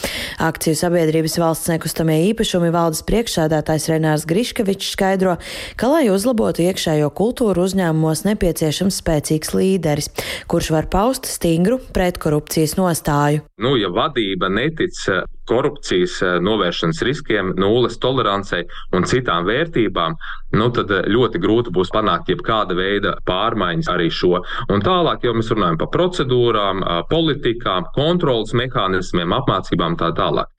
Akciju 0.42 0.78
sabiedrības 0.80 1.36
valsts 1.42 1.70
nekustamie 1.70 2.16
īpašumi 2.30 2.72
valdes 2.74 3.04
priekšsādātājs 3.06 3.90
Renārs 3.92 4.26
Griškevičs 4.30 4.94
skaidro, 4.96 5.36
ka, 5.76 5.92
lai 5.92 6.08
uzlabotu 6.10 6.64
iekšējo 6.64 7.12
kultūru 7.14 7.68
uzņēmumos, 7.68 8.24
nepieciešams 8.26 9.02
spēcīgs 9.04 9.54
līderis, 9.54 10.10
kurš 10.50 10.72
var 10.74 10.88
paust 10.90 11.28
stingru 11.28 11.78
pretkorupcijas 11.92 12.74
nostāju. 12.80 13.44
Nu, 13.60 13.76
ja 13.76 13.92
vadība 13.92 14.48
netic 14.70 15.26
korupcijas 15.50 16.20
eh, 16.22 16.36
novēršanas 16.44 17.02
riskiem, 17.06 17.54
nulles 17.58 17.98
tolerancei 18.02 18.66
un 18.96 19.06
citām 19.10 19.48
vērtībām, 19.48 20.14
nu 20.58 20.70
tad 20.76 20.92
eh, 20.94 21.08
ļoti 21.10 21.42
grūti 21.42 21.74
būs 21.74 21.90
panākt 21.94 22.30
jebkāda 22.30 22.76
veida 22.78 23.16
pārmaiņas 23.28 23.90
arī 23.90 24.10
šo. 24.14 24.38
Un 24.70 24.84
tālāk 24.86 25.26
jau 25.26 25.34
mēs 25.36 25.50
runājam 25.54 25.80
par 25.82 25.92
procedūrām, 25.96 26.84
eh, 26.84 27.02
politikām, 27.10 27.90
kontrolas 27.96 28.54
mehānismiem, 28.62 29.36
apmācībām 29.40 29.98
tā 30.00 30.14
tālāk. 30.18 30.50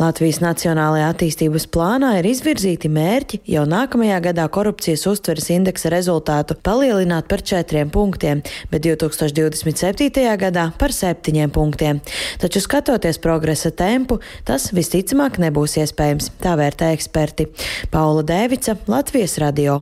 Latvijas 0.00 0.40
Nacionālajā 0.42 1.10
attīstības 1.12 1.66
plānā 1.72 2.14
ir 2.20 2.28
izvirzīti 2.30 2.88
mērķi 2.92 3.42
jau 3.52 3.64
nākamajā 3.68 4.18
gadā 4.24 4.46
korupcijas 4.52 5.04
uztveres 5.10 5.50
indeksa 5.52 5.92
rezultātu 5.92 6.56
palielināt 6.64 7.28
par 7.28 7.44
četriem 7.44 7.90
punktiem, 7.92 8.40
bet 8.72 8.86
2027. 8.86 10.24
gadā 10.40 10.68
par 10.78 10.96
septiņiem 10.96 11.52
punktiem. 11.52 12.00
Taču 12.40 12.62
skatoties 12.64 13.20
progresa 13.22 13.72
tempu, 13.74 14.20
tas 14.48 14.70
visticamāk 14.72 15.40
nebūs 15.42 15.76
iespējams, 15.84 16.32
tā 16.42 16.56
vērtē 16.60 16.92
eksperti. 16.96 17.50
Paula 17.92 18.24
Dēvica, 18.26 18.78
Latvijas 18.88 19.38
radio. 19.42 19.80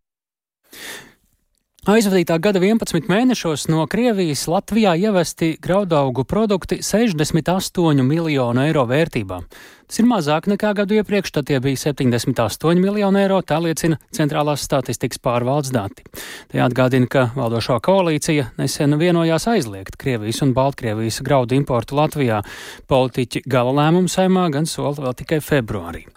Aizvadītā 1.89 2.37
gada 2.45 2.61
11 2.61 3.07
mēnešos 3.09 3.63
no 3.73 3.87
Krievijas 3.89 4.43
Latvijā 4.53 4.91
ievesti 5.01 5.55
graudaugu 5.65 6.27
produkti 6.29 6.83
68 6.85 8.05
miljonu 8.05 8.67
eiro 8.67 8.83
vērtībā. 8.85 9.39
Tas 9.89 10.03
ir 10.03 10.09
mazāk 10.11 10.51
nekā 10.53 10.75
gadu 10.77 10.99
iepriekš, 10.99 11.33
tad 11.33 11.49
tie 11.49 11.57
bija 11.65 11.81
78 11.81 12.77
miljoni 12.85 13.23
eiro, 13.23 13.41
tā 13.41 13.63
liecina 13.65 13.97
Centrālās 14.13 14.61
statistikas 14.69 15.25
pārvaldes 15.25 15.73
dati. 15.73 16.05
Te 16.53 16.61
atgādina, 16.61 17.09
ka 17.09 17.31
valdošā 17.33 17.81
koalīcija 17.81 18.51
nesen 18.61 19.01
vienojās 19.01 19.49
aizliegt 19.49 19.97
Krievijas 19.97 20.45
un 20.45 20.53
Baltkrievijas 20.53 21.25
graudu 21.25 21.57
importu 21.57 21.97
Latvijā. 21.97 22.45
Politiķi 22.93 23.47
gala 23.49 23.73
lēmumu 23.81 24.13
saimā 24.13 24.51
gan 24.53 24.69
sola 24.69 25.09
vēl 25.09 25.23
tikai 25.25 25.41
februārī. 25.41 26.11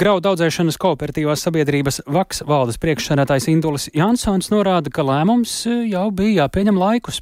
Graudu 0.00 0.30
audzēšanas 0.32 0.78
kooperatīvās 0.80 1.42
sabiedrības 1.44 2.00
VAKS 2.08 2.44
valdes 2.48 2.78
priekšsēdētājs 2.80 3.50
Indulis 3.52 3.90
Jansons 3.92 4.48
norāda, 4.52 4.92
ka 4.92 5.04
lēmums 5.04 5.58
e, 5.68 5.74
jau 5.90 6.06
bija 6.14 6.46
jāpieņem 6.46 6.78
laikus. 6.80 7.20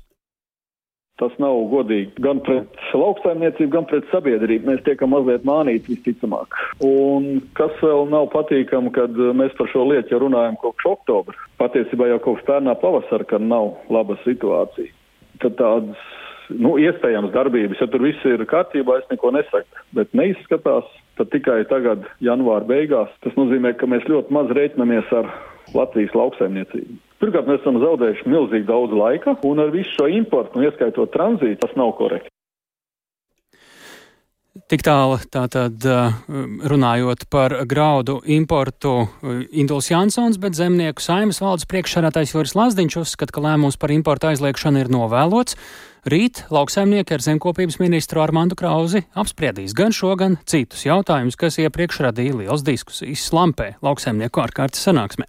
Tas 1.18 1.32
nav 1.42 1.56
godīgi 1.72 2.22
gan 2.22 2.38
pret 2.46 2.76
lauksaimniecību, 2.94 3.70
gan 3.72 3.86
pret 3.90 4.06
sabiedrību. 4.12 4.68
Mēs 4.70 4.84
tiekam 4.86 5.10
mazliet 5.10 5.42
mānīti 5.48 5.96
visticamāk. 5.96 6.54
Un 6.86 7.40
kas 7.58 7.74
vēl 7.82 8.06
nav 8.12 8.28
patīkami, 8.34 8.92
kad 8.94 9.18
mēs 9.40 9.56
par 9.58 9.70
šo 9.72 9.88
lietu 9.90 10.14
jau 10.14 10.22
runājam 10.28 10.54
kopš 10.62 10.86
oktobra. 10.92 11.34
Patiesībā 11.58 12.12
jau 12.12 12.20
kopš 12.28 12.46
pērnā 12.46 12.76
pavasara, 12.78 13.26
kad 13.26 13.42
nav 13.42 13.72
laba 13.90 14.14
situācija. 14.22 14.94
Tad 15.42 15.58
tādas, 15.58 16.06
nu, 16.54 16.76
iespējams 16.86 17.34
darbības, 17.34 17.82
ja 17.82 17.90
tur 17.90 18.06
viss 18.06 18.30
ir 18.30 18.46
kārtībā, 18.46 19.00
es 19.02 19.10
neko 19.10 19.34
nesaku, 19.34 19.82
bet 19.98 20.14
neizskatās 20.14 20.86
tad 21.18 21.32
tikai 21.34 21.60
tagad, 21.70 22.06
janvāra 22.24 22.66
beigās, 22.68 23.12
tas 23.24 23.36
nozīmē, 23.38 23.74
ka 23.78 23.90
mēs 23.90 24.06
ļoti 24.10 24.34
maz 24.34 24.50
rēķinamies 24.54 25.12
ar 25.18 25.30
Latvijas 25.74 26.14
lauksaimniecību. 26.16 26.98
Pirmkārt, 27.18 27.50
mēs 27.50 27.62
esam 27.64 27.80
zaudējuši 27.82 28.30
milzīgi 28.30 28.68
daudz 28.68 28.94
laika, 28.94 29.34
un 29.44 29.60
ar 29.60 29.72
visu 29.74 29.90
šo 29.96 30.06
importu, 30.14 30.58
un 30.58 30.68
ieskaitot 30.68 31.10
tranzītu, 31.14 31.60
tas 31.64 31.74
nav 31.78 31.96
korekti. 31.98 32.30
Tik 34.66 34.82
tālu 34.82 35.18
tātad 35.30 35.84
runājot 36.72 37.26
par 37.30 37.52
graudu 37.70 38.16
importu 38.26 39.06
Induls 39.54 39.90
Jansons, 39.92 40.38
bet 40.42 40.58
zemnieku 40.58 41.04
saimas 41.04 41.38
valdes 41.42 41.68
priekšsarātais 41.70 42.32
Joris 42.34 42.56
Lazdiņš 42.58 42.96
uzskata, 43.02 43.34
ka 43.36 43.44
lēmums 43.44 43.78
par 43.78 43.94
importu 43.94 44.32
aizliekšanu 44.32 44.82
ir 44.82 44.90
novēlots. 44.90 45.54
Rīt 46.08 46.42
lauksaimnieki 46.50 47.14
ar 47.14 47.22
zemkopības 47.22 47.78
ministru 47.82 48.22
Armandu 48.24 48.56
Krauzi 48.58 49.04
apspriedīs 49.18 49.76
gan 49.78 49.94
šo, 49.94 50.14
gan 50.18 50.38
citus 50.48 50.86
jautājumus, 50.88 51.38
kas 51.38 51.60
iepriekš 51.62 52.02
radīja 52.08 52.38
liels 52.40 52.64
diskusijas 52.66 53.28
slampē 53.28 53.74
lauksaimnieku 53.84 54.42
ārkārtas 54.42 54.82
sanāksmē. 54.88 55.28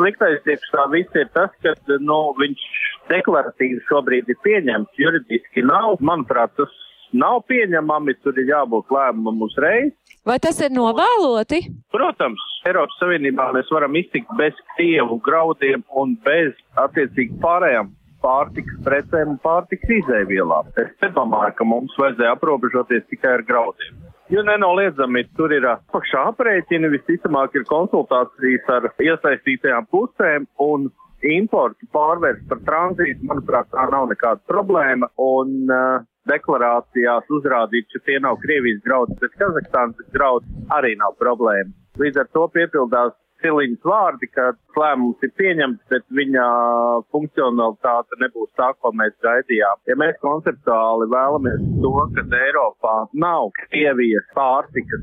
Sliktais 0.00 0.40
priekš 0.46 0.70
tā 0.72 0.86
viss 0.90 1.18
ir 1.20 1.28
tas, 1.36 1.52
ka 1.62 1.74
nu, 2.00 2.20
viņš 2.40 2.62
deklaratīvi 3.12 3.82
šobrīd 3.90 4.30
ir 4.32 4.38
pieņemts, 4.46 4.96
juridiski 4.98 5.66
nav. 5.68 6.00
Manuprāt, 6.00 6.54
tas 6.56 6.72
nav 7.16 7.42
pieņemami, 7.50 8.16
tur 8.22 8.38
ir 8.40 8.52
jābūt 8.52 8.92
lēmumam 8.92 9.46
uzreiz. 9.48 9.92
Vai 10.26 10.38
tas 10.42 10.60
ir 10.62 10.70
novēloti? 10.70 11.64
Protams, 11.90 12.42
Eiropas 12.68 13.00
Savienībā 13.00 13.48
mēs 13.56 13.72
varam 13.74 13.96
iztikt 13.98 14.30
bez 14.38 14.54
krievu 14.76 15.18
graudiem 15.24 15.82
un 15.98 16.14
bez 16.22 16.54
attiecīgi 16.78 17.40
pārējām 17.42 17.90
pārtikas 18.22 18.78
precēm 18.86 19.34
un 19.34 19.40
pārtikas 19.42 19.96
izēvielām. 19.98 20.70
Es 20.78 20.92
nedomāju, 21.02 21.56
ka 21.58 21.66
mums 21.66 21.98
vajadzēja 21.98 22.36
aprobežoties 22.36 23.08
tikai 23.10 23.36
ar 23.40 23.46
graudiem. 23.48 23.98
Jo 24.32 24.44
nenoliedzami 24.46 25.26
tur 25.36 25.52
ir 25.52 25.66
apakšā 25.68 26.22
aprēķini, 26.30 26.92
visticamāk 26.94 27.58
ir 27.58 27.66
konsultācijas 27.68 28.70
ar 28.72 28.86
iesaistītajām 29.02 29.90
pusēm 29.92 30.46
un 30.62 30.86
importu 31.26 31.86
pārvērst 31.94 32.46
par 32.50 32.62
tranzītu, 32.66 33.26
manuprāt, 33.28 33.68
tā 33.74 33.84
nav 33.92 34.08
nekāda 34.10 34.40
problēma. 34.50 35.10
Un 35.20 35.68
uh, 35.68 36.06
deklarācijās 36.30 37.30
uzrādīt, 37.38 37.88
ka 37.92 38.02
tie 38.06 38.18
nav 38.22 38.38
Krievijas 38.42 38.82
graudi, 38.86 39.16
bet 39.22 39.34
Kazahstānas 39.40 40.12
graudi 40.14 40.66
arī 40.76 40.94
nav 41.00 41.16
problēma. 41.20 41.72
Līdz 42.00 42.22
ar 42.22 42.30
to 42.36 42.46
piepildās 42.54 43.18
Ciliņas 43.42 43.86
vārdi, 43.90 44.28
ka 44.30 44.52
lēmums 44.78 45.24
ir 45.26 45.32
pieņemts, 45.40 45.82
bet 45.90 46.04
viņa 46.14 46.44
funkcionalitāte 47.10 48.18
nebūs 48.22 48.52
tā, 48.60 48.68
ko 48.78 48.92
mēs 48.94 49.16
gaidījām. 49.26 49.82
Ja 49.90 49.96
mēs 49.98 50.20
konceptuāli 50.22 51.10
vēlamies 51.10 51.64
to, 51.82 51.92
ka 52.14 52.26
Eiropā 52.38 52.96
nav 53.24 53.50
Krievijas 53.64 54.30
pārtikas 54.38 55.02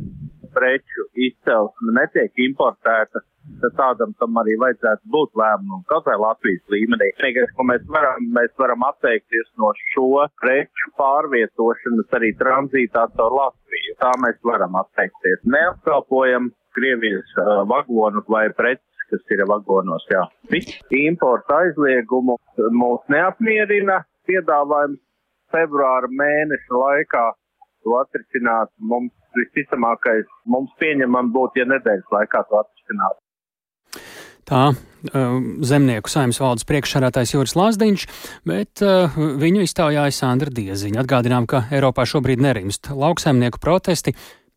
preču 0.59 1.07
izcelsme 1.27 1.95
netiek 1.95 2.45
importēta, 2.45 3.23
tad 3.61 3.75
tādam 3.79 4.13
tam 4.19 4.37
arī 4.41 4.55
vajadzētu 4.61 5.09
būt 5.15 5.39
lēmumam, 5.41 5.81
kaut 5.89 6.07
vai 6.09 6.17
Latvijas 6.21 6.73
līmenī. 6.73 7.09
Vienīgais, 7.19 7.53
ko 7.57 7.65
mēs 7.71 7.85
varam, 7.95 8.27
mēs 8.37 8.53
varam 8.61 8.85
atteikties 8.89 9.49
no 9.61 9.71
šo 9.93 10.25
preču 10.43 10.93
pārvietošanas 10.99 12.19
arī 12.19 12.33
tranzītā 12.41 13.07
caur 13.15 13.37
Latviju. 13.39 13.97
Tā 14.03 14.13
mēs 14.25 14.39
varam 14.51 14.77
atteikties. 14.83 15.41
Neapkalpojam 15.55 16.51
Krievijas 16.77 17.33
uh, 17.41 17.63
vagonu 17.69 18.21
vai 18.29 18.45
preces, 18.53 19.05
kas 19.09 19.33
ir 19.33 19.41
vagonos. 19.49 20.05
Jā. 20.13 20.27
Importa 21.01 21.63
aizliegumu 21.63 22.37
mūs 22.77 23.01
neapmierina 23.09 24.03
piedāvājums 24.29 25.01
februāra 25.53 26.09
mēneša 26.13 26.81
laikā 26.83 27.25
to 27.83 27.97
atrisināt. 28.03 28.69
Mums 28.91 29.13
visticamākais, 29.37 30.27
mums 30.49 30.71
pieņemam 30.81 31.33
būtu, 31.35 31.61
ja 31.61 31.69
nedēļas 31.69 32.13
laikā 32.15 32.43
to 32.49 32.61
atrisināt. 32.63 33.19
Tā 34.49 34.63
zemnieku 35.69 36.11
saimnes 36.11 36.39
valdes 36.41 36.65
priekšsādātājs 36.67 37.33
Juris 37.35 37.55
Lazdiņš, 37.55 38.05
bet 38.49 38.83
uh, 38.83 39.19
viņu 39.39 39.63
iztaujāja 39.63 40.15
Sandra 40.15 40.51
Dieziņa. 40.53 41.03
Atgādinām, 41.03 41.47
ka 41.49 41.67
Eiropā 41.71 42.07
šobrīd 42.09 42.41
nerimst 42.43 42.91
lauksaimnieku 42.91 43.61
protesti. 43.63 44.15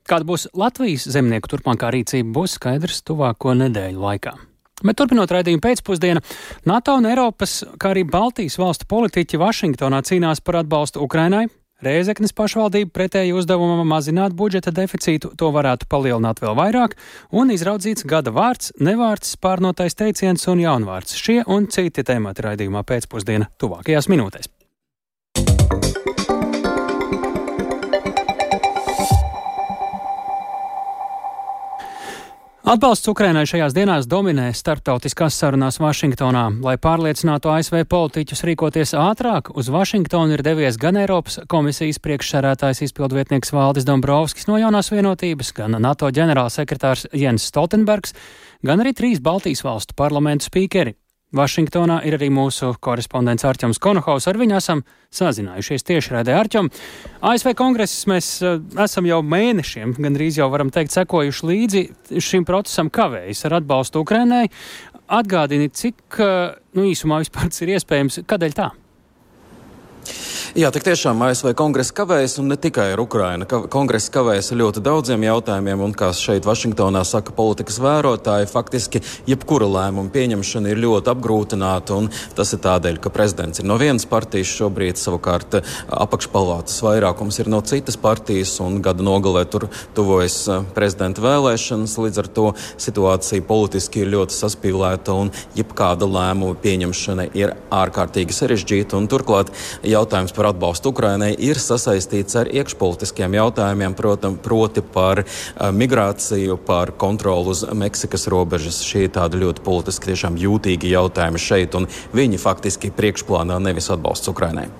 Kāda 0.08 0.26
būs 0.26 0.48
Latvijas 0.58 1.06
zemnieku 1.14 1.52
turpmākā 1.52 1.92
rīcība, 1.94 2.32
būs 2.40 2.56
skaidrs 2.58 3.04
tuvāko 3.06 3.54
nedēļu 3.58 4.02
laikā. 4.02 4.34
Bet 4.82 4.98
turpinot 4.98 5.30
raidījumu 5.30 5.62
pēcpusdienu, 5.62 6.22
NATO 6.66 6.96
un 6.98 7.06
Eiropas, 7.06 7.60
kā 7.78 7.92
arī 7.92 8.02
Baltijas 8.08 8.58
valstu 8.58 8.88
politiķi 8.90 9.38
Vašingtonā 9.38 10.00
cīnās 10.08 10.42
par 10.42 10.58
atbalstu 10.64 11.04
Ukrainai, 11.04 11.44
Rēzeknes 11.82 12.34
pašvaldība 12.38 12.92
pretēji 12.94 13.34
uzdevumam 13.34 13.82
mazināt 13.90 14.36
budžeta 14.38 14.70
deficītu 14.74 15.32
to 15.38 15.50
varētu 15.54 15.88
palielināt 15.90 16.38
vēl 16.44 16.54
vairāk, 16.58 16.94
un 17.34 17.50
izraudzīts 17.50 18.06
gada 18.06 18.30
vārds, 18.34 18.70
nevārds, 18.78 19.34
pārnotais 19.42 19.98
teiciens 19.98 20.46
un 20.52 20.62
jaunvārds. 20.62 21.18
Šie 21.18 21.40
un 21.50 21.66
citi 21.74 22.06
temati 22.06 22.46
raidījumā 22.46 22.86
pēcpusdiena 22.86 23.50
tuvākajās 23.58 24.10
minūtēs. 24.12 24.52
Atbalsts 32.62 33.08
Ukrainai 33.10 33.42
šajās 33.42 33.74
dienās 33.74 34.04
dominē 34.06 34.44
starptautiskās 34.54 35.34
sarunās 35.34 35.80
Vašingtonā. 35.82 36.44
Lai 36.62 36.76
pārliecinātu 36.78 37.50
ASV 37.50 37.80
politiķus 37.90 38.44
rīkoties 38.46 38.94
ātrāk, 38.94 39.50
uz 39.58 39.66
Vašingtonu 39.66 40.36
ir 40.36 40.44
devies 40.46 40.78
gan 40.78 41.00
Eiropas 41.00 41.40
komisijas 41.50 41.98
priekšsērētājs 42.06 42.84
izpildvietnieks 42.86 43.50
Valdis 43.50 43.88
Dombrovskis 43.88 44.46
no 44.46 44.62
jaunās 44.62 44.92
vienotības, 44.94 45.50
gan 45.58 45.74
NATO 45.82 46.14
ģenerālsekretārs 46.14 47.08
Jens 47.18 47.50
Stoltenbergs, 47.50 48.14
gan 48.62 48.86
arī 48.86 48.94
trīs 48.94 49.18
Baltijas 49.18 49.66
valstu 49.66 49.98
parlamentu 49.98 50.46
spīkeri. 50.46 50.94
Vašingtonā 51.32 52.02
ir 52.04 52.18
arī 52.18 52.28
mūsu 52.32 52.74
korespondents 52.84 53.46
Arčuns 53.48 53.80
Konohaus. 53.80 54.26
Ar 54.28 54.36
viņu 54.40 54.58
esam 54.58 54.82
sazinājušies 55.14 55.86
tieši 55.88 56.12
redzē 56.16 56.36
Arčum. 56.36 56.68
ASV 57.24 57.54
kongresis 57.56 58.04
mēs 58.10 58.28
uh, 58.44 58.58
esam 58.84 59.08
jau 59.08 59.22
mēnešiem, 59.24 59.96
gandrīz 59.96 60.40
jau 60.40 60.50
varam 60.52 60.72
teikt, 60.74 60.92
sekojuši 60.92 61.48
līdzi 61.48 61.84
šim 62.20 62.44
procesam 62.48 62.92
kavējas 62.92 63.46
ar 63.48 63.58
atbalstu 63.62 64.04
Ukrainai. 64.04 64.44
Atgādini, 65.12 65.72
cik 65.72 66.20
uh, 66.20 66.52
nu, 66.76 66.86
īsumā 66.92 67.22
vispār 67.24 67.48
ir 67.64 67.76
iespējams, 67.78 68.22
kādēļ 68.28 68.60
tā? 68.60 68.72
Jā, 70.52 70.68
tik 70.68 70.84
tiešām 70.84 71.20
ASV 71.24 71.54
kongresa 71.56 71.94
kavējas, 72.02 72.34
un 72.42 72.50
ne 72.52 72.56
tikai 72.60 72.90
ar 72.92 73.00
Ukrainu. 73.00 73.46
Kongresa 73.72 74.10
kavējas 74.12 74.50
ar 74.52 74.58
ļoti 74.60 74.82
daudziem 74.84 75.22
jautājumiem, 75.24 75.80
un 75.80 75.94
kā 75.96 76.10
šeit 76.12 76.44
Vašingtonā 76.44 77.00
saka 77.08 77.32
politikas 77.32 77.78
vērotāji, 77.80 78.50
faktiski 78.50 79.00
jebkura 79.30 79.64
lēmuma 79.70 80.12
pieņemšana 80.12 80.74
ir 80.74 80.82
ļoti 80.82 81.08
apgrūtināta, 81.14 81.96
un 81.96 82.10
tas 82.36 82.52
ir 82.52 82.60
tādēļ, 82.66 82.98
ka 83.00 83.12
prezidents 83.14 83.62
ir 83.62 83.68
no 83.70 83.78
vienas 83.80 84.04
partijas 84.10 84.50
šobrīd, 84.58 85.00
savukārt 85.00 85.56
apakšpalātas 85.88 86.82
vairākums 86.84 87.40
ir 87.40 87.48
no 87.48 87.62
citas 87.64 87.96
partijas, 87.96 88.52
un 88.60 88.82
gada 88.84 89.06
nogalē 89.06 89.46
tur 89.48 89.70
tuvojas 89.96 90.36
prezidenta 90.76 91.24
vēlēšanas, 91.24 91.96
līdz 91.96 92.22
ar 92.26 92.30
to 92.40 92.46
situācija 92.76 93.48
politiski 93.48 94.04
ir 94.04 94.12
ļoti 94.18 94.36
saspīlēta, 94.36 95.16
un 95.16 95.32
jebkāda 95.56 96.10
lēmuma 96.12 96.60
pieņemšana 96.60 97.30
ir 97.40 97.56
ārkārtīgi 97.72 98.36
sarežģīta, 98.36 99.00
un 99.00 99.08
turklāt 99.08 99.56
jautājums 99.92 100.34
par 100.36 100.50
atbalstu 100.50 100.92
Ukrainai 100.92 101.32
ir 101.38 101.60
sasaistīts 101.60 102.36
ar 102.40 102.50
iekšpolitiskiem 102.52 103.36
jautājumiem, 103.38 103.96
protam, 103.98 104.38
proti 104.40 104.82
par 104.82 105.22
uh, 105.24 105.70
migrāciju, 105.72 106.58
par 106.66 106.94
kontroli 106.98 107.52
uz 107.54 107.64
Meksikas 107.72 108.28
robežas. 108.32 108.82
Šie 108.86 109.06
ir 109.06 109.14
tādi 109.16 109.42
ļoti 109.42 109.64
politiski 109.64 110.12
tiešām 110.12 110.38
jūtīgi 110.40 110.92
jautājumi 110.92 111.42
šeit, 111.42 111.76
un 111.78 111.88
viņi 112.16 112.40
faktiski 112.42 112.92
priekšplānā 112.96 113.60
nevis 113.62 113.90
atbalsts 113.92 114.32
Ukrainai. 114.32 114.70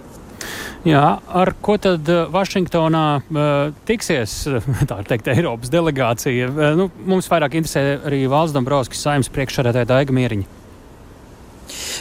Jā, 0.82 1.04
ar 1.30 1.52
ko 1.62 1.76
tad 1.78 2.08
Vašingtonā 2.34 3.04
uh, 3.22 3.44
tiksies 3.86 4.40
tā 4.90 4.98
teikt, 5.06 5.30
Eiropas 5.30 5.70
delegācija? 5.70 6.48
Uh, 6.50 6.72
nu, 6.78 6.88
mums 7.06 7.30
vairāk 7.30 7.60
interesē 7.60 8.00
arī 8.02 8.24
Valsts 8.30 8.56
Dombrovskis 8.56 9.04
saimnes 9.06 9.30
priekšsēdētāja 9.30 9.92
Daiga 9.94 10.16
Mieriņa. 10.16 10.61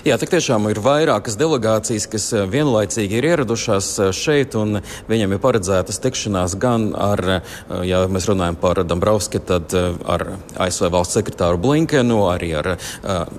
Jā, 0.02 0.16
tik 0.18 0.32
tiešām 0.34 0.64
ir 0.66 0.80
vairākas 0.82 1.36
delegācijas, 1.38 2.08
kas 2.10 2.24
eh, 2.34 2.48
vienlaicīgi 2.50 3.20
ir 3.20 3.26
ieradušās 3.28 3.90
eh, 4.02 4.08
šeit, 4.18 4.56
un 4.58 4.80
viņiem 5.06 5.36
ir 5.36 5.42
paredzētas 5.44 6.00
tikšanās 6.02 6.56
gan 6.58 6.88
ar, 6.98 7.22
eh, 7.36 7.52
ja 7.86 8.00
mēs 8.10 8.26
runājam 8.26 8.58
par 8.58 8.82
Dombrovski, 8.82 9.38
tad 9.46 9.70
ar 9.78 10.24
ASV 10.58 10.88
valsts 10.90 11.20
sekretāru 11.20 11.60
Blinkenu, 11.62 12.18
arī 12.32 12.50
ar 12.58 12.70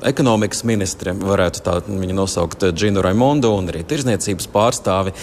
ekonomikas 0.07 0.63
ministriem, 0.69 1.19
varētu 1.27 1.65
tā 1.67 1.75
viņu 1.89 2.15
nosaukt 2.15 2.69
Džinu 2.71 3.03
Raimondu 3.03 3.51
un 3.57 3.67
arī 3.73 3.83
tirzniecības 3.89 4.47
pārstāvi 4.55 5.15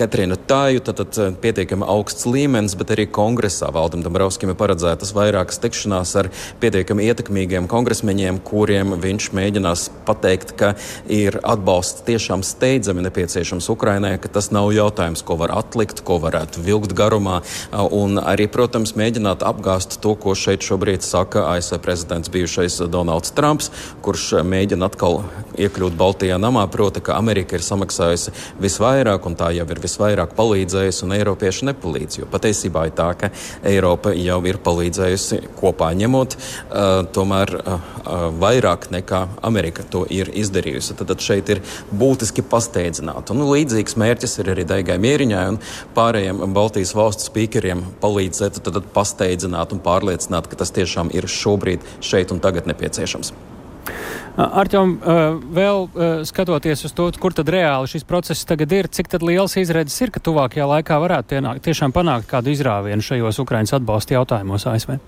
Katrīnu 0.00 0.40
Tāju, 0.50 0.82
tad, 0.88 1.04
tad 1.04 1.38
pietiekami 1.44 1.86
augsts 1.86 2.26
līmenis, 2.26 2.74
bet 2.80 2.96
arī 2.96 3.06
kongresā 3.06 3.70
Valdam 3.74 4.02
Dombrovskim 4.02 4.50
ir 4.50 4.58
paredzētas 4.58 5.14
vairākas 5.14 5.62
tikšanās 5.62 6.16
ar 6.18 6.32
pietiekami 6.62 7.06
ietekmīgiem 7.12 7.70
kongresmeņiem, 7.70 8.42
kuriem 8.50 8.98
viņš 9.06 9.30
mēģinās 9.38 9.88
pateikt, 10.08 10.56
ka 10.58 10.74
ir 11.10 11.38
atbalsts 11.42 12.04
tiešām 12.06 12.44
steidzami 12.46 13.04
nepieciešams 13.06 13.68
Ukrainai, 13.72 14.16
ka 14.20 14.30
tas 14.32 14.50
nav 14.54 14.70
jautājums, 14.74 15.22
ko 15.26 15.36
var 15.40 15.54
atlikt, 15.56 16.02
ko 16.06 16.18
varētu 16.22 16.62
vilkt 16.64 16.94
garumā, 16.96 17.40
un 17.72 18.20
arī, 18.20 18.48
protams, 18.50 18.94
mēģināt 18.98 19.44
apgāst 19.46 19.98
to, 20.02 20.14
ko 20.20 20.34
šeit 20.38 20.64
šobrīd 20.66 21.04
saka 21.06 21.46
ASV 21.54 21.80
prezidents 21.84 22.32
bijušais 22.32 22.80
Donalds 22.90 23.34
Trumps, 23.36 23.70
kurš 24.04 24.42
mēģina 24.46 24.90
atkal 24.90 25.22
iekļūt 25.60 25.96
Baltijā 25.98 26.38
namā, 26.40 26.66
proti, 26.72 27.02
ka 27.04 27.18
Amerika 27.18 27.58
ir 27.58 27.64
samaksājusi 27.64 28.34
visvairāk, 28.62 29.26
un 29.26 29.36
tā 29.38 29.50
jau 29.56 29.66
ir 29.70 29.82
visvairāk 29.82 30.34
palīdzējusi, 30.38 31.04
un 31.06 31.16
Eiropieši 31.18 31.70
nepalīdz, 31.70 32.20
jo 32.22 32.30
patiesībā 32.30 32.86
ir 32.88 32.96
tā, 32.96 33.10
ka 33.18 33.32
Eiropa 33.66 34.14
jau 34.16 34.40
ir 34.48 34.60
palīdzējusi 34.64 35.42
kopā 35.60 35.92
ņemot, 36.00 36.36
uh, 36.36 36.88
tomēr 37.14 37.56
uh, 37.60 37.78
vairāk 38.40 38.90
nekā 38.94 39.26
Amerika 39.46 39.84
to 39.90 40.06
ir 40.10 40.30
izdarījusi 40.32 40.69
izdarījusi. 40.70 40.96
Tad, 40.98 41.08
tad 41.10 41.20
šeit 41.20 41.50
ir 41.50 41.62
būtiski 41.92 42.42
pasteidzināt. 42.42 43.30
Un, 43.30 43.40
nu, 43.42 43.50
līdzīgs 43.54 43.96
mērķis 43.96 44.38
ir 44.40 44.52
arī 44.54 44.64
Daigai 44.64 44.98
Mieriņai 44.98 45.46
un 45.50 45.60
pārējiem 45.96 46.52
Baltijas 46.54 46.94
valstu 46.94 47.30
spīkeriem 47.30 47.84
palīdzēt 48.00 48.60
tad, 48.60 48.74
tad 48.74 48.90
pasteidzināt 48.94 49.72
un 49.72 49.80
pārliecināt, 49.80 50.48
ka 50.48 50.56
tas 50.56 50.70
tiešām 50.70 51.12
ir 51.12 51.28
šobrīd, 51.28 51.84
šeit 52.00 52.32
un 52.32 52.40
tagad 52.40 52.68
nepieciešams. 52.70 53.32
Arķom, 54.40 54.92
vēl 55.52 55.88
skatoties 56.24 56.84
uz 56.86 56.92
to, 56.96 57.08
kur 57.20 57.34
tad 57.34 57.50
reāli 57.50 57.90
šis 57.90 58.06
process 58.08 58.46
tagad 58.48 58.72
ir, 58.72 58.88
cik 58.88 59.10
liels 59.20 59.58
izredzes 59.58 59.98
ir, 60.00 60.12
ka 60.14 60.22
tuvākajā 60.22 60.68
laikā 60.70 61.00
varētu 61.02 61.34
pienākt, 61.34 61.66
tiešām 61.66 61.92
panākt 61.92 62.30
kādu 62.30 62.54
izrāvienu 62.54 63.04
šajos 63.04 63.42
Ukraiņas 63.42 63.80
atbalsta 63.80 64.16
jautājumos 64.16 64.68
ASV? 64.70 65.00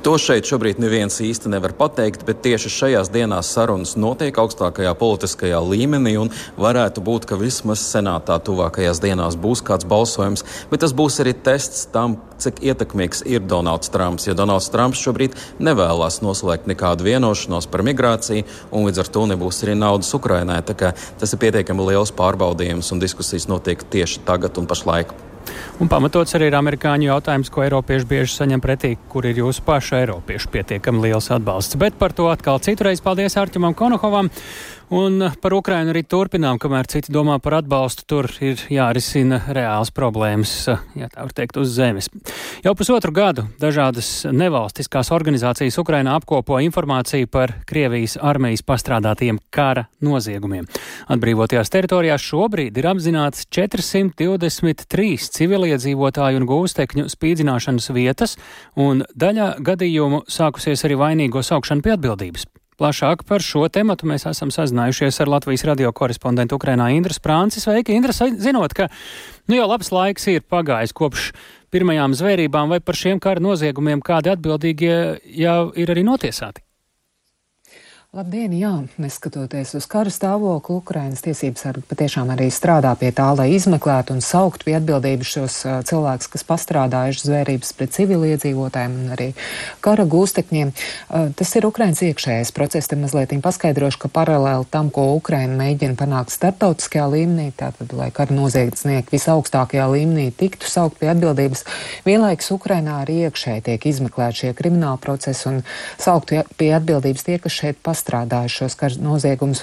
To 0.00 0.14
šeit 0.16 0.48
šobrīd 0.48 0.78
neviens 0.80 1.18
īsti 1.20 1.50
nevar 1.52 1.74
pateikt, 1.76 2.22
bet 2.24 2.40
tieši 2.44 2.70
šajās 2.72 3.10
dienās 3.12 3.50
sarunas 3.52 3.96
notiek 4.00 4.38
augstākajā 4.40 4.94
politiskajā 4.96 5.60
līmenī 5.60 6.14
un 6.22 6.32
varētu 6.56 7.04
būt, 7.04 7.26
ka 7.28 7.36
vismaz 7.40 7.82
senātā 7.84 8.38
tuvākajās 8.40 9.02
dienās 9.04 9.36
būs 9.36 9.60
kāds 9.66 9.84
balsojums, 9.84 10.46
bet 10.72 10.80
tas 10.84 10.96
būs 10.96 11.20
arī 11.20 11.36
tests 11.36 11.84
tam, 11.92 12.16
cik 12.40 12.62
ietekmīgs 12.64 13.20
ir 13.28 13.44
Donalds 13.44 13.92
Trumps. 13.92 14.24
Ja 14.30 14.34
Donalds 14.38 14.70
Trumps 14.72 15.04
šobrīd 15.04 15.36
nevēlas 15.60 16.22
noslēgt 16.24 16.70
nekādu 16.70 17.04
vienošanos 17.04 17.68
par 17.68 17.84
migrāciju, 17.84 18.46
un 18.72 18.88
līdz 18.88 19.04
ar 19.04 19.12
to 19.12 19.26
nebūs 19.28 19.64
arī 19.66 19.76
naudas 19.76 20.14
Ukrainai, 20.16 20.62
tas 20.64 21.34
ir 21.34 21.42
pietiekami 21.44 21.92
liels 21.92 22.14
pārbaudījums 22.16 22.94
un 22.94 23.04
diskusijas 23.04 23.50
notiek 23.52 23.84
tieši 23.84 24.24
tagad 24.24 24.56
un 24.56 24.70
pašlaik. 24.70 25.12
Un 25.80 25.88
pamatots 25.88 26.34
arī 26.36 26.50
ir 26.50 26.56
amerikāņu 26.58 27.08
jautājums, 27.08 27.50
ko 27.52 27.64
eiropieši 27.64 28.08
bieži 28.10 28.34
saņem 28.34 28.60
pretī, 28.64 28.92
kur 29.08 29.26
ir 29.28 29.40
jūsu 29.40 29.64
pašu 29.66 29.96
eiropiešu 30.00 30.50
pietiekami 30.52 31.06
liels 31.06 31.30
atbalsts. 31.32 31.78
Bet 31.80 31.96
par 32.00 32.12
to 32.16 32.28
atkal 32.32 32.60
citreiz 32.60 33.00
paldies 33.04 33.38
Arķimam 33.40 33.76
Konohovam. 33.78 34.28
Un 34.90 35.22
par 35.38 35.54
Ukrainu 35.54 35.92
arī 35.92 36.00
turpinām, 36.02 36.58
kamēr 36.58 36.88
citi 36.90 37.12
domā 37.14 37.36
par 37.38 37.60
atbalstu, 37.60 38.02
tur 38.10 38.26
ir 38.42 38.58
jārisina 38.74 39.38
reāls 39.54 39.92
problēmas, 39.94 40.54
ja 40.98 41.06
tā 41.06 41.22
var 41.22 41.34
teikt, 41.36 41.60
uz 41.62 41.70
zemes. 41.76 42.08
Jau 42.64 42.72
pusotru 42.74 43.14
gadu 43.14 43.44
dažādas 43.62 44.26
nevalstiskās 44.34 45.12
organizācijas 45.14 45.78
Ukrainā 45.78 46.16
apkopo 46.18 46.58
informāciju 46.66 47.30
par 47.30 47.54
Krievijas 47.70 48.16
armijas 48.18 48.66
pastrādātiem 48.66 49.38
kara 49.54 49.86
noziegumiem. 50.02 50.66
Atbrīvotajās 51.06 51.70
teritorijās 51.70 52.26
šobrīd 52.26 52.82
ir 52.82 52.90
apzināts 52.90 53.46
423 53.46 55.30
civiliedzīvotāju 55.38 56.42
un 56.42 56.50
gūstekņu 56.50 57.06
spīdzināšanas 57.14 57.92
vietas, 57.94 58.40
un 58.74 59.06
daļā 59.14 59.52
gadījumu 59.70 60.24
sākusies 60.26 60.82
arī 60.88 60.98
vainīgo 60.98 61.46
saukšana 61.46 61.86
pie 61.86 61.94
atbildības. 61.94 62.50
Plašāk 62.80 63.26
par 63.28 63.42
šo 63.44 63.66
tematu 63.68 64.06
mēs 64.08 64.22
esam 64.30 64.48
sazinājušies 64.48 65.18
ar 65.20 65.28
Latvijas 65.28 65.66
radio 65.68 65.90
korespondentu 65.92 66.56
Ukrainā 66.56 66.86
Indras 66.96 67.20
Prāncis. 67.20 67.66
Sveiki, 67.66 67.92
Indra, 67.92 68.14
zinot, 68.16 68.72
ka 68.72 68.86
nu 69.52 69.58
jau 69.58 69.66
labs 69.68 69.92
laiks 69.92 70.24
ir 70.32 70.46
pagājis 70.48 70.96
kopš 70.96 71.26
pirmajām 71.68 72.16
zvērībām, 72.16 72.72
vai 72.72 72.80
par 72.80 72.96
šiem 72.96 73.20
kara 73.20 73.44
noziegumiem 73.44 74.00
kādi 74.00 74.32
atbildīgie 74.32 74.96
jau 75.42 75.60
ir 75.76 75.92
arī 75.92 76.06
notiesāti? 76.08 76.64
Labdien, 78.10 78.50
jā, 78.58 78.72
neskatoties 78.98 79.70
uz 79.78 79.84
kara 79.86 80.10
stāvokli, 80.10 80.80
Ukrainas 80.80 81.20
tiesības 81.22 81.62
sargi 81.62 81.84
patiešām 81.86 82.32
arī 82.34 82.48
strādā 82.50 82.90
pie 82.98 83.12
tā, 83.14 83.28
lai 83.38 83.52
izmeklētu 83.54 84.16
un 84.16 84.24
saukt 84.26 84.64
pie 84.66 84.72
atbildības 84.80 85.28
šos 85.36 85.58
uh, 85.62 85.76
cilvēkus, 85.86 86.26
kas 86.32 86.42
pastrādājuši 86.48 87.22
zvērības 87.28 87.70
pret 87.78 87.94
civiliedzīvotājiem 87.94 88.96
un 88.98 89.12
arī 89.14 89.28
kara 89.86 90.02
gūstekņiem. 90.10 90.72
Uh, 90.74 91.28
tas 91.38 91.54
ir 91.54 91.68
Ukrainas 91.68 92.02
iekšējais 92.02 92.50
process, 92.56 92.90
te 92.90 92.98
mazliet 92.98 93.36
paskaidrošu, 93.44 94.00
ka 94.02 94.10
paralēli 94.18 94.66
tam, 94.74 94.90
ko 94.90 95.06
Ukraina 95.14 95.54
mēģina 95.62 95.94
panākt 96.02 96.34
starptautiskajā 96.34 97.06
līmenī, 97.14 97.52
tātad, 97.62 97.94
lai 97.94 98.10
kara 98.10 98.34
noziedznieki 98.34 99.14
visaugstākajā 99.14 99.86
līmenī 99.94 100.32
tiktu 100.34 100.66
saukt 100.66 100.98
pie 100.98 101.12
atbildības, 101.14 101.62
vienlaikus 102.10 102.50
Ukrainā 102.58 103.04
arī 103.04 103.20
iekšēji 103.28 103.68
tiek 103.70 103.88
izmeklēti 103.94 104.42
šie 104.42 104.52
krimināli 104.58 104.98
procesi 105.06 105.46
un 105.54 105.62
saukt 105.94 106.34
pie 106.58 106.74
atbildības 106.74 107.30
tie, 107.30 107.38
kas 107.38 107.62
šeit 107.62 107.78
pastrādājuši 107.78 107.99
pastrādājuši 108.00 108.64
šos 108.64 108.98
noziegumus. 109.00 109.62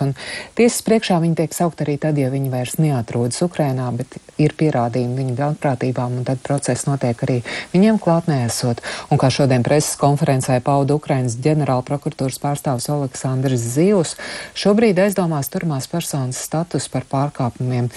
Tiesas 0.57 0.83
priekšā 0.85 1.17
viņi 1.23 1.37
tiek 1.41 1.55
saukt 1.55 1.81
arī 1.81 1.97
tad, 1.97 2.17
ja 2.21 2.29
viņi 2.29 2.51
vairs 2.53 2.77
neatrodas 2.77 3.41
Ukrainā, 3.41 3.89
bet 3.97 4.19
ir 4.37 4.53
pierādījumi 4.57 5.17
viņu 5.17 5.35
ļaunprātībām, 5.39 6.19
un 6.19 6.27
tad 6.27 6.41
process 6.45 6.85
notiek 6.85 7.17
arī 7.25 7.41
viņiem 7.73 7.97
klātnē 8.01 8.43
esot. 8.45 8.83
Un 9.09 9.21
kā 9.21 9.31
šodien 9.33 9.65
preses 9.65 9.97
konferencē 9.99 10.59
pauda 10.61 10.97
Ukrainas 10.97 11.37
ģenerāla 11.41 11.85
prokuratūras 11.87 12.39
pārstāvs 12.43 12.89
Aleksandrs 12.93 13.65
Zivs, 13.73 14.15
šobrīd 14.57 15.01
aizdomās 15.01 15.49
turmās 15.53 15.89
personas 15.89 16.41
status 16.45 16.89
par 16.93 17.07
pārkāpumiem 17.09 17.89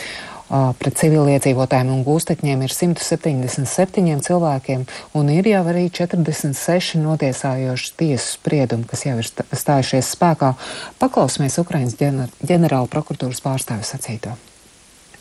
pret 0.50 0.98
civiliedzīvotājiem 0.98 1.92
un 1.94 2.02
gūstekņiem 2.06 2.66
ir 2.66 2.74
177 2.74 4.26
cilvēkiem, 4.26 4.84
un 5.18 5.32
ir 5.32 5.50
jau 5.52 5.62
arī 5.70 5.86
46 5.94 6.98
notiesājoši 7.04 7.96
tiesu 8.02 8.36
spriedumi, 8.36 8.88
kas 8.90 9.06
jau 9.06 9.16
ir 9.22 9.30
stājušies 9.30 10.14
spēkā. 10.16 10.54
Paklausīsimies 11.02 11.60
Ukraiņas 11.62 11.98
ģenerāla 12.42 12.90
prokuratūras 12.90 13.44
pārstāvis 13.46 13.94
sacīto. 13.94 14.34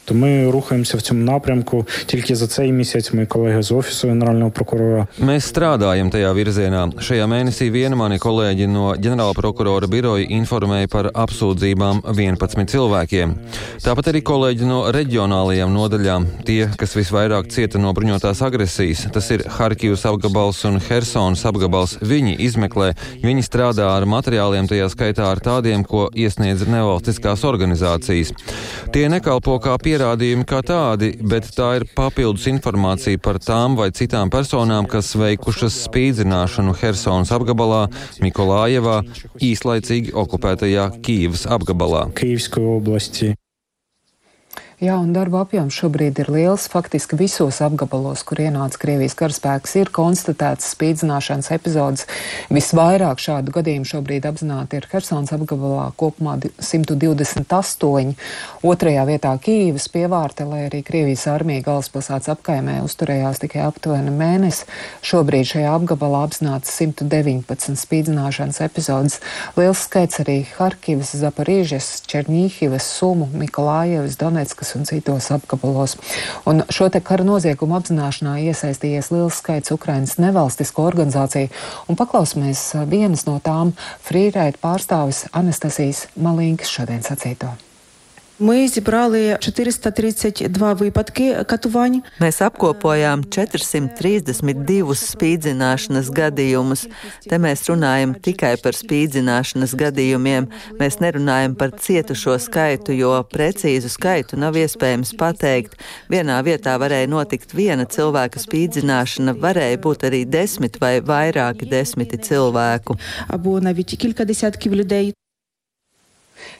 То 0.05 0.15
ми 0.15 0.51
рухаємося 0.51 0.97
в 0.97 1.03
цьому 1.03 1.25
напрямку. 1.25 1.87
Тільки 2.07 2.37
за 2.37 2.47
цей 2.47 2.73
місяць 2.73 3.13
мої 3.13 3.27
колеги 3.27 3.63
з 3.63 3.73
офісу 3.73 4.09
генерального 4.09 4.51
прокурора. 4.51 5.07
Mēs 5.21 5.49
strādājam 5.49 6.11
tajā 6.13 6.33
virzienā. 6.37 6.83
Šajā 7.01 7.25
mēnesī 7.25 7.71
viena 7.73 7.97
mani 7.97 8.19
kolēģi 8.21 8.67
no 8.69 8.93
ģenerāla 9.01 9.33
prokurora 9.33 9.89
biroja 9.89 10.27
informēja 10.29 10.91
par 10.93 11.09
apsūdzībām 11.09 12.03
11 12.05 12.69
cilvēkiem. 12.69 13.33
Tāpat 13.85 14.11
arī 14.13 14.21
kolēģi 14.21 14.69
no 14.69 14.83
reģionālajām 14.93 15.73
nodaļām, 15.73 16.27
tie, 16.45 16.69
kas 16.77 16.97
visvairāk 16.99 17.49
cieta 17.49 17.81
no 17.81 17.95
bruņotās 17.97 18.43
agresijas, 18.45 19.07
tas 19.15 19.31
ir 19.31 19.47
Harkivas 19.57 20.05
apgabals 20.05 20.61
un 20.69 20.81
Helsonas 20.85 21.47
apgabals. 21.49 21.97
Viņi 22.05 22.37
izmeklē, 22.45 22.93
viņi 23.25 23.47
strādā 23.49 23.89
ar 23.97 24.05
materiāliem, 24.05 24.69
tajā 24.69 24.91
skaitā 24.93 25.31
ar 25.33 25.41
tādiem, 25.41 25.85
ko 25.89 26.11
iesniedz 26.13 26.69
nevalstiskās 26.69 27.47
organizācijas. 27.49 28.37
Tie 28.93 29.09
nekalpo 29.09 29.57
kā 29.65 29.79
pierādījumi 29.81 29.95
pierādījumi 30.00 30.46
kā 30.48 30.62
tādi, 30.64 31.10
bet 31.20 31.50
tā 31.56 31.74
ir 31.80 31.86
papildus 31.96 32.46
informācija 32.48 33.20
par 33.20 33.40
tām 33.44 33.76
vai 33.76 33.90
citām 33.92 34.32
personām, 34.32 34.88
kas 34.88 35.12
veikušas 35.20 35.76
spīdzināšanu 35.90 36.78
Helsonas 36.80 37.34
apgabalā, 37.36 37.88
Mikolājevā, 38.24 39.02
īslaicīgi 39.44 40.16
okupētajā 40.24 40.88
Kīvas 41.04 41.46
apgabalā. 41.52 42.08
Jā, 44.80 44.94
un 44.96 45.10
darba 45.12 45.42
apjoms 45.44 45.76
šobrīd 45.76 46.22
ir 46.24 46.30
liels. 46.32 46.70
Faktiski 46.72 47.18
visos 47.20 47.58
apgabalos, 47.60 48.22
kur 48.24 48.40
ienāca 48.40 48.80
Krievijas 48.80 49.12
karaspēks, 49.20 49.74
ir 49.76 49.90
konstatēts 49.92 50.70
spīdzināšanas 50.72 51.50
epizodes. 51.52 52.06
Visvairāk 52.48 53.20
šādu 53.20 53.52
gadījumu 53.58 53.90
šobrīd 53.90 54.24
apzināti 54.30 54.80
ir 54.80 54.88
Hersons 54.88 55.34
apgabalā 55.36 55.90
kopumā 56.00 56.38
128. 56.64 58.14
Otrajā 58.72 59.04
vietā 59.10 59.34
Kīivas 59.44 59.90
pievārte, 59.92 60.48
lai 60.48 60.62
arī 60.70 60.80
Krievijas 60.88 61.28
armija 61.28 61.66
galvaspilsētas 61.68 62.32
apkaimē 62.38 62.78
uzturējās 62.86 63.44
tikai 63.44 63.66
aptuveni 63.66 64.16
mēnesi. 64.16 64.64
Šobrīd 65.04 65.52
šajā 65.52 65.76
apgabalā 65.76 66.24
apzināts 66.30 66.72
119 66.80 67.76
spīdzināšanas 67.84 68.64
epizodes. 68.70 69.20
Liels 69.60 69.84
skaits 69.90 70.24
arī 70.24 70.40
Harkivas, 70.56 71.12
Zaparīžas, 71.20 71.92
Černīhivas, 72.08 72.88
Sumu, 72.96 73.28
Mikolājevas, 73.44 74.16
Donetskas 74.24 74.69
Donbass 74.70 74.76
un 74.76 74.86
citos 74.86 75.32
apgabalos. 75.32 75.98
Un 76.46 76.64
šo 76.70 76.90
te 76.90 77.02
kara 77.02 77.24
noziegumu 77.24 77.78
apzināšanā 77.80 78.40
iesaistījies 78.50 79.12
liels 79.12 79.40
skaits 79.42 79.72
Ukrainas 79.72 80.18
nevalstisko 80.20 80.86
organizāciju, 80.90 81.50
un 81.88 81.96
paklausīsimies 81.96 82.86
vienas 82.90 83.26
no 83.26 83.40
tām 83.40 83.74
frīraita 84.06 84.60
pārstāvis 84.62 85.28
Anastasijas 85.34 86.08
Malīnkas 86.18 86.70
šodien 86.70 87.04
sacīto. 87.04 87.69
Ми 88.39 88.69
зібрали 88.69 89.37
432 89.41 90.73
випадки 90.73 91.37
катувань. 91.47 92.03
Mēs 92.21 92.41
apkopojām 92.43 93.23
432 93.31 94.97
spīdzināšanas 94.99 96.11
gadījumus. 96.11 96.83
Te 97.31 97.39
mēs 97.39 97.63
runājam 97.71 98.17
tikai 98.19 98.57
par 98.59 98.75
spīdzināšanas 98.75 99.77
gadījumiem. 99.79 100.51
Mēs 100.81 100.99
nerunājam 100.99 101.55
par 101.55 101.79
cietušo 101.79 102.35
skaitu, 102.43 102.93
jo 102.99 103.15
precīzu 103.31 103.89
skaitu 103.95 104.37
nav 104.37 104.59
iespējams 104.59 105.15
pateikt. 105.15 105.79
Vienā 106.11 106.43
vietā 106.43 106.75
varēja 106.83 107.15
notikt 107.15 107.55
viena 107.55 107.87
cilvēka 107.87 108.43
spīdzināšana, 108.43 109.39
varēja 109.39 109.79
būt 109.79 110.11
arī 110.11 110.25
desmit 110.27 110.83
vai 110.83 110.99
vairāki 110.99 111.71
desmiti 111.71 112.19
cilvēku. 112.19 112.99
Або 113.29 113.61
навіть 113.61 113.97
кілька 113.99 114.25
десятків 114.25 114.75
людей. 114.75 115.15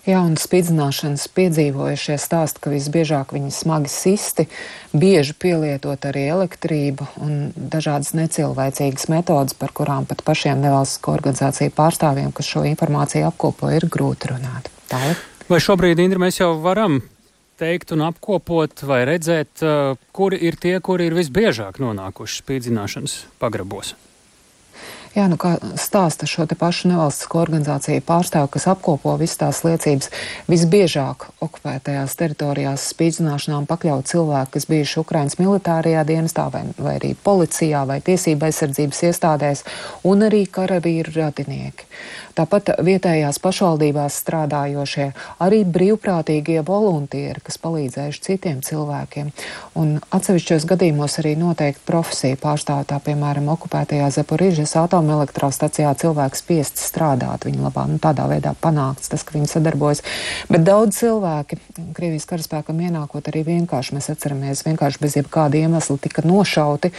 Jā, 0.08 0.22
un 0.24 0.38
spīdzināšanas 0.40 1.28
piedzīvojušie 1.36 2.18
stāsta, 2.22 2.62
ka 2.64 2.72
visbiežāk 2.74 3.34
viņi 3.36 3.52
smagi 3.54 3.92
sisti, 3.94 4.48
bieži 4.94 5.36
pielietot 5.40 6.08
arī 6.10 6.26
elektrību 6.34 7.08
un 7.26 7.38
dažādas 7.56 8.16
necilvēcīgas 8.18 9.10
metodas, 9.12 9.58
par 9.60 9.76
kurām 9.76 10.08
pat 10.10 10.24
pašiem 10.28 10.64
nevalstisko 10.64 11.14
organizāciju 11.18 11.76
pārstāvjiem, 11.78 12.34
kas 12.36 12.50
šo 12.50 12.66
informāciju 12.72 13.30
apkopo, 13.30 13.72
ir 13.76 13.88
grūti 13.92 14.34
runāt. 14.34 14.72
Tā 14.90 15.04
ir. 15.12 15.24
Vai 15.50 15.62
šobrīd, 15.64 16.02
Indra, 16.02 16.22
mēs 16.22 16.42
jau 16.42 16.54
varam 16.62 17.02
teikt 17.60 17.92
un 17.96 18.06
apkopot 18.08 18.86
vai 18.88 19.02
redzēt, 19.10 19.64
uh, 19.66 19.98
kuri 20.16 20.40
ir 20.48 20.60
tie, 20.62 20.78
kuri 20.84 21.10
ir 21.10 21.18
visbiežāk 21.18 21.82
nonākuši 21.84 22.44
spīdzināšanas 22.44 23.18
pagrabos? 23.42 23.96
Jā, 25.16 25.26
nu 25.26 25.40
kā 25.42 25.56
stāsta 25.80 26.28
šo 26.30 26.46
te 26.46 26.54
pašu 26.60 26.92
nevalstisko 26.92 27.40
organizāciju 27.42 28.04
pārstāvu, 28.06 28.52
kas 28.54 28.68
apkopo 28.70 29.16
visas 29.18 29.40
tās 29.42 29.62
liecības, 29.66 30.12
visbiežāk 30.52 31.26
okupētajās 31.42 32.14
teritorijās 32.20 32.86
spīdzināšanām 32.94 33.66
pakļaut 33.70 34.06
cilvēki, 34.12 34.54
kas 34.54 34.70
bijuši 34.70 35.02
Ukrainas 35.02 35.40
militārajā 35.42 36.06
dienestā 36.06 36.46
vai, 36.54 36.64
vai 36.78 36.96
arī 37.00 37.16
policijā 37.26 37.88
vai 37.90 38.00
tiesība 38.06 38.52
aizsardzības 38.52 39.04
iestādēs, 39.10 39.66
un 40.06 40.30
arī 40.30 40.44
karavīru 40.46 41.16
radinieki. 41.18 41.90
Tāpat 42.38 42.70
vietējās 42.86 43.42
pašvaldībās 43.44 44.16
strādājošie, 44.22 45.10
arī 45.44 45.64
brīvprātīgie 45.68 46.62
voluntieri, 46.64 47.42
kas 47.44 47.60
palīdzējuši 47.60 48.24
citiem 48.24 48.62
cilvēkiem. 48.64 49.34
Un 49.82 49.98
atsevišķos 50.16 50.70
gadījumos 50.70 51.18
arī 51.20 51.34
noteikti 51.42 51.84
profesija 51.90 52.40
pārstāvtā, 52.40 53.02
piemēram, 53.04 53.50
okupētajā 53.58 54.08
Zaporižas 54.16 54.78
atomu 54.80 54.99
atomelektrostacijā 55.00 55.92
cilvēki 56.00 56.40
spiest 56.40 56.80
strādāt 56.82 57.48
viņa 57.48 57.64
labā. 57.68 57.86
Nu, 57.90 58.00
tādā 58.02 58.28
veidā 58.30 58.54
panākts 58.60 59.12
tas, 59.12 59.24
ka 59.24 59.36
viņi 59.38 59.50
sadarbojas. 59.50 60.04
Bet 60.52 60.66
daudz 60.68 61.00
cilvēki 61.00 61.60
Krievijas 61.96 62.28
karaspēkam 62.30 62.80
ienākot 62.84 63.32
arī 63.32 63.46
vienkārši, 63.48 63.96
mēs 63.96 64.12
atceramies, 64.14 64.66
vienkārši 64.68 65.02
bez 65.02 65.18
jebkāda 65.20 65.60
iemesla 65.60 65.98
tika 66.02 66.24
nošauti. 66.28 66.92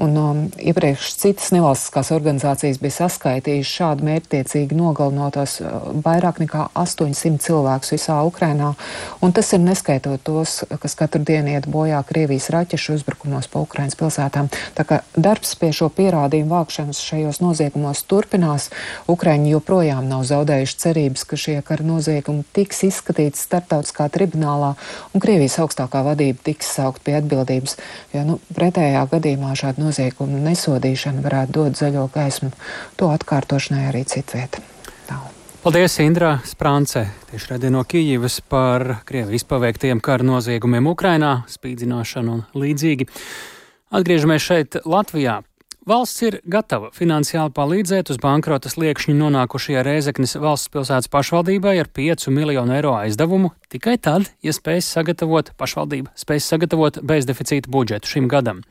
Un 0.00 0.16
um, 0.16 0.38
iepriekš 0.56 1.12
citas 1.20 1.50
nevalstiskās 1.52 2.12
organizācijas 2.14 2.80
bija 2.80 2.96
saskaitījušas 2.96 3.72
šādu 3.76 4.06
mērķtiecīgi 4.08 4.76
nogalinotos 4.78 5.58
uh, 5.60 5.90
vairāk 6.04 6.40
nekā 6.42 6.68
800 6.78 7.42
cilvēkus 7.44 7.92
visā 7.94 8.16
Ukrainā. 8.24 8.72
Un 9.20 9.34
tas 9.36 9.52
ir 9.52 9.60
neskaitot 9.60 10.22
tos, 10.24 10.62
kas 10.80 10.96
katru 10.98 11.22
dienu 11.28 11.52
iet 11.52 11.68
bojā 11.70 12.00
Krievijas 12.08 12.48
raķešu 12.54 12.96
uzbrukumos 12.96 13.50
pa 13.52 13.62
Ukrainas 13.66 13.98
pilsētām. 14.00 14.48
Tā 14.78 14.86
kā 14.88 15.02
darbs 15.16 15.54
pie 15.60 15.72
šo 15.76 15.90
pierādījumu 15.92 16.54
vākšanas 16.54 17.02
šajos 17.02 17.42
noziegumos 17.44 18.04
turpinās, 18.08 18.70
Ukraiņi 19.12 19.52
joprojām 19.52 20.08
nav 20.08 20.24
zaudējuši 20.30 20.78
cerības, 20.86 21.26
ka 21.28 21.38
šie 21.40 21.58
kara 21.66 21.84
noziegumi 21.86 22.46
tiks 22.56 22.82
izskatīti 22.88 23.40
starptautiskā 23.40 24.08
tribunālā 24.12 24.72
un 25.12 25.24
Krievijas 25.24 25.58
augstākā 25.62 26.02
vadība 26.06 26.42
tiks 26.48 26.72
saukt 26.76 27.04
pie 27.04 27.16
atbildības, 27.18 27.76
jo 28.14 28.24
nu, 28.26 28.38
pretējā 28.56 29.04
gadījumā 29.12 29.54
šādu 29.58 29.82
noziegumu 29.92 30.40
nesodīšana 30.40 31.20
varētu 31.20 31.52
dot 31.52 31.76
zaļo 31.76 32.08
gaismu 32.14 32.50
to 32.96 33.12
atkārtošanai 33.12 33.90
arī 33.90 34.06
citvieta. 34.08 34.64
Paldies, 35.62 35.94
Indra 36.02 36.40
Sprānce, 36.42 37.04
tieši 37.30 37.52
redzi 37.52 37.68
no 37.70 37.84
Kijivas 37.86 38.40
par 38.40 39.04
Krievijas 39.06 39.44
paveiktiem 39.46 40.00
kara 40.02 40.26
noziegumiem 40.26 40.88
Ukrainā, 40.90 41.44
spīdzināšanu 41.46 42.32
un 42.34 42.42
līdzīgi. 42.58 43.06
Atgriežamies 43.94 44.42
šeit 44.42 44.80
Latvijā. 44.82 45.42
Valsts 45.82 46.22
ir 46.22 46.36
gatava 46.46 46.92
finansiāli 46.94 47.50
palīdzēt 47.56 48.12
uz 48.14 48.18
bankrota 48.22 48.70
sliekšņa 48.70 49.16
nonākušajai 49.18 49.80
Rēzeknes 49.82 50.36
valsts 50.38 50.70
pilsētas 50.70 51.10
pašvaldībai 51.10 51.72
ar 51.82 51.90
5 51.90 52.28
miljonu 52.30 52.76
eiro 52.76 52.92
aizdevumu 53.00 53.50
tikai 53.72 53.96
tad, 53.98 54.28
ja 54.46 54.54
spēs 54.54 54.86
sagatavot 54.94 55.50
pašvaldība, 55.58 56.14
spēs 56.14 56.46
sagatavot 56.54 57.00
bezdeficīta 57.02 57.72
budžetu 57.74 58.14
šim 58.14 58.30
gadam. 58.30 58.62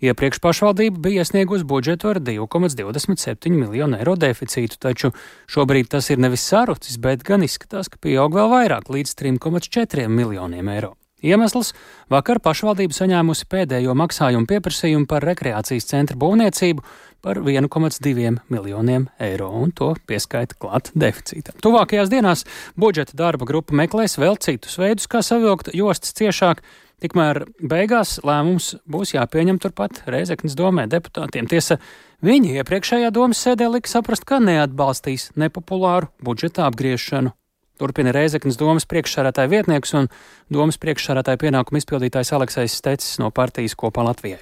Iepriekš 0.00 0.40
pašvaldība 0.40 1.04
bija 1.04 1.20
iesniegusi 1.20 1.68
budžetu 1.68 2.14
ar 2.14 2.24
2,27 2.24 3.52
miljonu 3.52 4.00
eiro 4.00 4.16
deficītu, 4.16 4.80
taču 4.80 5.12
šobrīd 5.44 5.92
tas 5.92 6.08
ir 6.08 6.24
nevis 6.24 6.48
sarucis, 6.48 6.96
bet 6.96 7.28
gan 7.28 7.44
izskatās, 7.44 7.92
ka 7.92 8.00
pieaug 8.00 8.40
vēl 8.40 8.52
vairāk 8.56 8.88
līdz 8.88 9.18
3,4 9.20 10.08
miljoniem 10.08 10.76
eiro. 10.78 10.96
Iemesls- 11.24 11.72
vakar 12.14 12.40
pašvaldība 12.44 12.92
saņēmusi 12.92 13.48
pēdējo 13.48 13.94
maksājumu 13.96 14.46
pieprasījumu 14.50 15.08
par 15.08 15.24
rekreācijas 15.24 15.88
centra 15.88 16.16
būvniecību 16.20 16.84
par 17.24 17.40
1,2 17.40 18.40
miljoniem 18.52 19.08
eiro, 19.18 19.48
un 19.48 19.72
to 19.72 19.94
pieskaita 20.06 20.58
klāt 20.60 20.90
deficītam. 20.92 21.56
Tuvākajās 21.64 22.10
dienās 22.12 22.44
budžeta 22.76 23.16
darba 23.16 23.48
grupa 23.48 23.72
meklēs 23.72 24.18
vēl 24.20 24.36
citus 24.36 24.76
veidus, 24.76 25.08
kā 25.08 25.22
savilkt 25.24 25.72
jostas 25.72 26.12
ciešāk, 26.12 26.60
tikmēr 27.00 27.46
beigās 27.60 28.18
lēmums 28.24 28.74
būs 28.84 29.14
jāpieņem 29.16 29.60
turpat 29.64 30.02
Reizeknas 30.06 30.56
domē 30.58 30.84
deputātiem. 30.92 31.48
Tiesa, 31.48 31.78
viņi 32.24 32.58
iepriekšējā 32.60 33.08
domas 33.16 33.40
sēdē 33.40 33.70
lika 33.72 33.88
saprast, 33.88 34.28
ka 34.28 34.42
neatbalstīs 34.44 35.30
nepopulāru 35.40 36.12
budžeta 36.20 36.68
apgriešanu 36.68 37.32
Turpina 37.80 38.12
Reizeknas 38.14 38.58
domas 38.60 38.86
priekšsārātāja 38.86 39.50
vietnieks 39.50 39.94
un 39.98 40.06
domas 40.52 40.78
priekšsārātāja 40.82 41.40
pienākumu 41.42 41.80
izpildītājs 41.80 42.30
Aleksais 42.36 42.76
Stecis 42.78 43.18
no 43.18 43.32
partijas 43.34 43.74
kopā 43.78 44.04
Latvijai. 44.06 44.38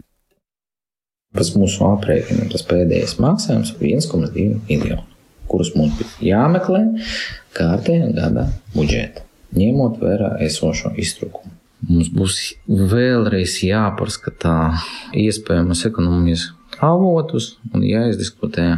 Pēc 1.33 1.55
mūsu 1.57 1.87
aprēķina 1.89 2.51
tas 2.53 2.65
pēdējais 2.69 3.17
maksājums 3.25 3.73
ir 3.79 3.95
1,2 3.95 4.45
miljoni, 4.69 5.07
kurus 5.49 5.73
mums 5.79 5.97
bija 5.97 6.35
jāmeklē 6.35 6.83
kārtējā 7.57 8.11
gada 8.19 8.51
budžeta, 8.75 9.25
ņemot 9.57 9.97
vērā 10.03 10.35
esošo 10.45 10.93
iztrūkumu. 11.01 11.57
Mums 11.89 12.13
būs 12.15 12.37
vēlreiz 12.69 13.57
jāpārskatā 13.65 14.57
iespējamas 15.19 15.87
ekonomijas 15.89 16.51
avotus 16.85 17.55
un 17.73 17.83
jāizdiskutē 17.89 18.69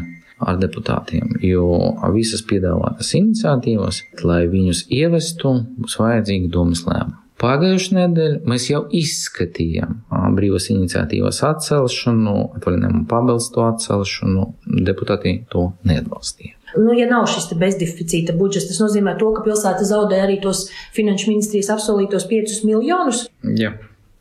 ar 0.42 0.59
deputātiem, 0.61 1.37
jo 1.44 1.66
visas 2.14 2.42
piedāvātas 2.49 3.12
iniciatīvas, 3.18 4.01
lai 4.27 4.44
viņus 4.51 4.87
ievestu, 4.92 5.59
būs 5.79 6.01
vajadzīgi 6.01 6.51
domas 6.53 6.87
lēmumi. 6.88 7.20
Pagājušajā 7.44 7.97
nedēļā 7.99 8.49
mēs 8.49 8.68
jau 8.70 8.85
izskatījām 8.94 9.97
brīvas 10.37 10.68
iniciatīvas 10.70 11.40
atcelšanu, 11.44 12.35
atvaļinājumu 12.61 13.03
pabalstu 13.11 13.64
atcelšanu. 13.66 14.44
Deputāti 14.87 15.40
to 15.51 15.73
neatbalstīja. 15.88 16.55
Nu, 16.79 16.94
ja 16.94 17.09
nav 17.11 17.27
šis 17.31 17.51
bezdeficīta 17.59 18.35
budžets, 18.38 18.68
tas 18.70 18.81
nozīmē, 18.83 19.16
to, 19.18 19.33
ka 19.35 19.42
pilsēta 19.47 19.87
zaudē 19.87 20.23
arī 20.25 20.38
tos 20.42 20.68
finanšu 20.94 21.33
ministrijas 21.33 21.73
apsolītos 21.75 22.27
5 22.31 22.62
miljonus. 22.66 23.27
Jā, 23.59 23.75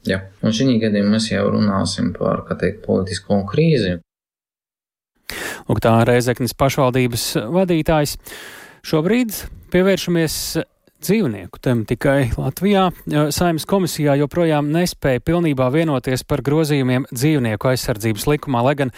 jā. 0.09 0.19
un 0.41 0.57
šī 0.57 0.77
gadījumā 0.81 1.15
mēs 1.15 1.29
jau 1.31 1.45
runāsim 1.53 2.11
par 2.17 2.43
teikt, 2.49 2.83
politisko 2.85 3.43
krīzi. 3.49 3.99
Lūk, 5.69 5.79
tā 5.83 5.93
Reizeknas 6.07 6.55
pašvaldības 6.59 7.25
vadītājs. 7.53 8.17
Šobrīd 8.83 9.35
pievēršamies 9.71 10.35
dzīvnieku 11.03 11.59
tematikai 11.63 12.31
Latvijā. 12.37 12.87
Saimnes 13.33 13.65
komisijā 13.69 14.15
joprojām 14.21 14.69
nespēja 14.73 15.21
pilnībā 15.23 15.67
vienoties 15.73 16.23
par 16.27 16.43
grozījumiem 16.45 17.05
dzīvnieku 17.11 17.69
aizsardzības 17.73 18.25
likumā, 18.31 18.63
lai 18.65 18.75
gan 18.79 18.93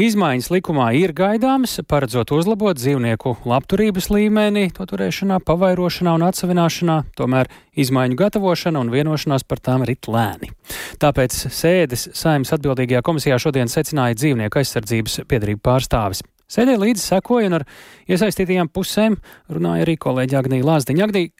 izmaiņas 0.00 0.50
likumā 0.54 0.90
ir 0.98 1.14
gaidāmas, 1.16 1.76
paredzot 1.88 2.32
uzlabot 2.36 2.78
dzīvnieku 2.80 3.36
labturības 3.48 4.10
līmeni, 4.12 4.70
to 4.76 4.88
turēšanā, 4.88 5.40
pavairošanā 5.44 6.16
un 6.16 6.26
atsevināšanā, 6.30 6.98
tomēr 7.20 7.52
izmaiņu 7.80 8.18
gatavošana 8.20 8.80
un 8.80 8.92
vienošanās 8.94 9.46
par 9.48 9.62
tām 9.64 9.84
rit 9.88 10.08
lēni. 10.10 10.52
Tāpēc 11.02 11.36
sēdes 11.52 12.08
saimnes 12.16 12.52
atbildīgajā 12.56 13.04
komisijā 13.06 13.40
šodien 13.42 13.70
secināja 13.72 14.18
dzīvnieku 14.18 14.62
aizsardzības 14.62 15.22
piedarību 15.30 15.64
pārstāvis. 15.68 16.24
Sēdē 16.50 16.74
līdzi 16.80 17.04
sekoja 17.12 17.46
un 17.46 17.60
ar 17.60 17.64
iesaistītajām 18.10 18.72
pusēm 18.74 19.20
runāja 19.54 19.84
arī 19.86 19.94
kolēģi 20.02 20.38
Agnija 20.40 20.66
Lāsdiņa. 20.66 21.06
Agnija, 21.06 21.30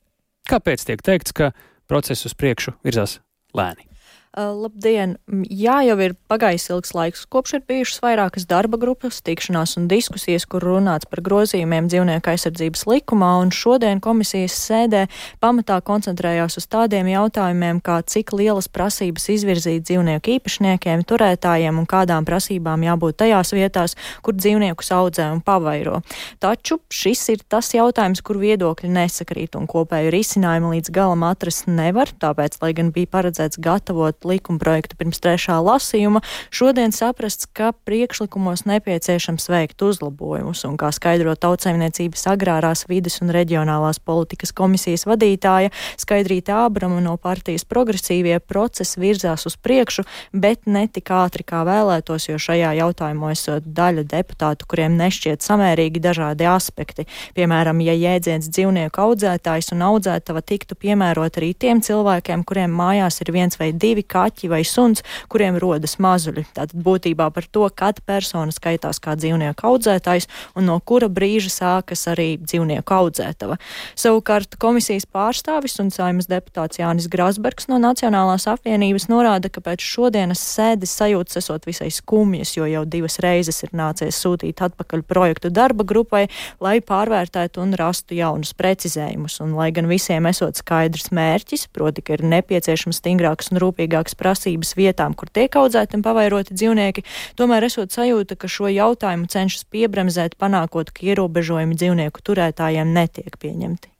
Kāpēc 0.50 0.82
tiek 0.82 1.02
teikts, 1.06 1.30
ka 1.30 1.52
process 1.86 2.26
uz 2.26 2.34
priekšu 2.34 2.74
virzās 2.82 3.20
lēni? 3.54 3.89
Labdien! 4.38 5.16
Jā, 5.50 5.80
jau 5.82 5.96
ir 5.98 6.12
pagājis 6.30 6.68
ilgs 6.70 6.92
laiks, 6.94 7.24
kopš 7.26 7.56
ir 7.56 7.62
bijušas 7.66 7.98
vairākas 7.98 8.44
darba 8.46 8.78
grupas, 8.78 9.16
tikšanās 9.26 9.72
un 9.80 9.88
diskusijas, 9.90 10.44
kur 10.46 10.62
runāts 10.62 11.08
par 11.10 11.18
grozījumiem 11.26 11.88
dzīvnieku 11.90 12.30
aizsardzības 12.30 12.84
likumā, 12.86 13.32
un 13.42 13.50
šodien 13.50 13.98
komisijas 13.98 14.54
sēdē 14.54 15.00
pamatā 15.42 15.80
koncentrējās 15.82 16.60
uz 16.60 16.68
tādiem 16.70 17.10
jautājumiem, 17.10 17.80
kā 17.82 17.96
cik 18.06 18.30
lielas 18.38 18.70
prasības 18.70 19.26
izvirzīt 19.34 19.88
dzīvnieku 19.88 20.36
īpašniekiem, 20.36 21.02
turētājiem 21.10 21.82
un 21.82 21.90
kādām 21.90 22.28
prasībām 22.28 22.86
jābūt 22.86 23.18
tajās 23.24 23.50
vietās, 23.58 23.96
kur 24.22 24.38
dzīvniekus 24.38 24.92
audzē 24.94 25.26
un 25.34 25.42
pavairo. 25.42 26.04
Taču 26.38 26.78
šis 26.86 27.24
ir 27.34 27.42
tas 27.50 27.72
jautājums, 27.74 28.22
kur 28.22 28.38
viedokļi 28.38 28.94
nesakrīt 28.94 29.58
un 29.58 29.66
kopēju 29.66 30.14
risinājumu 30.14 30.76
līdz 30.76 30.94
galam 30.94 31.26
atrast 31.26 31.66
nevar, 31.66 32.14
tāpēc, 32.22 32.62
lai 32.62 32.72
gan 32.78 32.94
bija 32.94 33.10
paredzēts 33.18 33.58
gatavot 33.58 34.19
likumprojektu 34.28 34.98
pirms 35.00 35.20
trešā 35.22 35.58
lasījuma, 35.64 36.22
šodien 36.54 36.92
saprasts, 36.94 37.48
ka 37.50 37.72
priekšlikumos 37.86 38.66
nepieciešams 38.68 39.48
veikt 39.52 39.82
uzlabojumus, 39.84 40.64
un 40.68 40.76
kā 40.80 40.92
skaidro 40.94 41.34
tautsēmniecības 41.38 42.26
agrārās 42.32 42.86
vides 42.90 43.20
un 43.24 43.32
reģionālās 43.34 44.00
politikas 44.04 44.52
komisijas 44.56 45.06
vadītāja 45.08 45.70
Skaidrīta 46.00 46.64
Ābrama 46.64 47.00
no 47.02 47.16
partijas 47.20 47.64
progresīvie 47.68 48.38
procesi 48.40 49.00
virzās 49.00 49.46
uz 49.48 49.56
priekšu, 49.56 50.04
bet 50.32 50.66
ne 50.66 50.86
tik 50.88 51.10
ātri 51.14 51.44
kā 51.46 51.62
vēlētos, 51.66 52.28
jo 52.30 52.38
šajā 52.40 52.72
jautājumā 52.80 53.32
esot 53.34 53.66
daļa 53.66 54.06
deputātu, 54.10 54.68
kuriem 54.70 54.96
nešķiet 55.00 55.44
samērīgi 55.44 56.02
dažādi 56.02 56.48
aspekti. 56.50 57.06
Piemēram, 57.36 57.82
ja 57.84 57.94
jēdziens 57.96 58.50
dzīvnieku 58.50 59.04
audzētājs 59.04 59.72
un 59.74 59.84
audzētava 59.90 60.42
tiktu 60.46 60.78
piemērot 60.80 61.40
arī 61.40 61.52
tiem 61.54 61.82
cilvēkiem, 61.84 62.44
kuriem 62.48 62.74
mājās 62.76 63.20
ir 63.24 63.32
viens 63.34 63.58
vai 63.60 63.72
divi 63.72 64.04
kaķi 64.10 64.50
vai 64.52 64.62
suns, 64.66 65.04
kuriem 65.30 65.58
rodas 65.62 65.96
mazuļi. 66.02 66.46
Tātad 66.56 66.76
būtībā 66.84 67.30
par 67.34 67.46
to, 67.46 67.66
kad 67.74 68.00
persona 68.06 68.54
skaitās 68.54 69.00
kā 69.02 69.14
dzīvnieku 69.18 69.66
audzētājs 69.70 70.28
un 70.58 70.68
no 70.70 70.78
kura 70.84 71.08
brīža 71.12 71.52
sākas 71.54 72.06
arī 72.10 72.34
dzīvnieku 72.42 72.96
audzētava. 72.96 73.58
Savukārt 73.98 74.56
komisijas 74.60 75.06
pārstāvis 75.06 75.78
un 75.82 75.92
saimas 75.94 76.28
deputāts 76.30 76.80
Jānis 76.80 77.08
Grasbergs 77.12 77.68
no 77.70 77.78
Nacionālās 77.82 78.48
apvienības 78.50 79.08
norāda, 79.10 79.50
ka 79.52 79.62
pēc 79.64 79.84
šodienas 79.84 80.42
sēdes 80.42 80.94
sajūtas 80.98 81.40
esot 81.40 81.68
visai 81.68 81.90
skumjas, 81.94 82.56
jo 82.56 82.66
jau 82.68 82.84
divas 82.88 83.20
reizes 83.22 83.62
ir 83.64 83.74
nācies 83.76 84.18
sūtīt 84.20 84.62
atpakaļ 84.64 85.04
projektu 85.08 85.50
darba 85.54 85.84
grupai, 85.86 86.26
lai 86.60 86.78
pārvērtētu 86.84 87.62
un 87.62 87.74
rastu 87.78 88.16
jaunus 88.18 88.54
precizējumus. 88.56 89.40
Un, 89.44 89.54
lai 89.58 89.70
gan 89.74 89.88
visiem 89.90 90.26
esot 90.30 90.58
skaidrs 90.60 91.10
mērķis, 91.14 91.68
proti, 91.74 92.04
ka 92.04 92.16
ir 92.16 92.24
nepieciešams 92.26 93.00
stingrāks 93.00 93.52
un 93.52 93.60
rūpīgāks 93.62 93.99
elastīgākas 94.00 94.16
prasības 94.16 94.74
vietām, 94.76 95.14
kur 95.14 95.28
tiek 95.28 95.54
audzēti 95.54 95.96
un 95.96 96.02
pavairoti 96.02 96.54
dzīvnieki, 96.54 97.04
tomēr 97.36 97.64
esot 97.64 97.92
sajūta, 97.92 98.36
ka 98.36 98.48
šo 98.48 98.68
jautājumu 98.68 99.28
cenšas 99.28 99.64
piebremzēt, 99.70 100.36
panākot, 100.38 100.90
ka 100.90 101.06
ierobežojumi 101.06 101.76
dzīvnieku 101.76 102.20
turētājiem 102.22 102.92
netiek 102.92 103.36
pieņemti. 103.36 103.99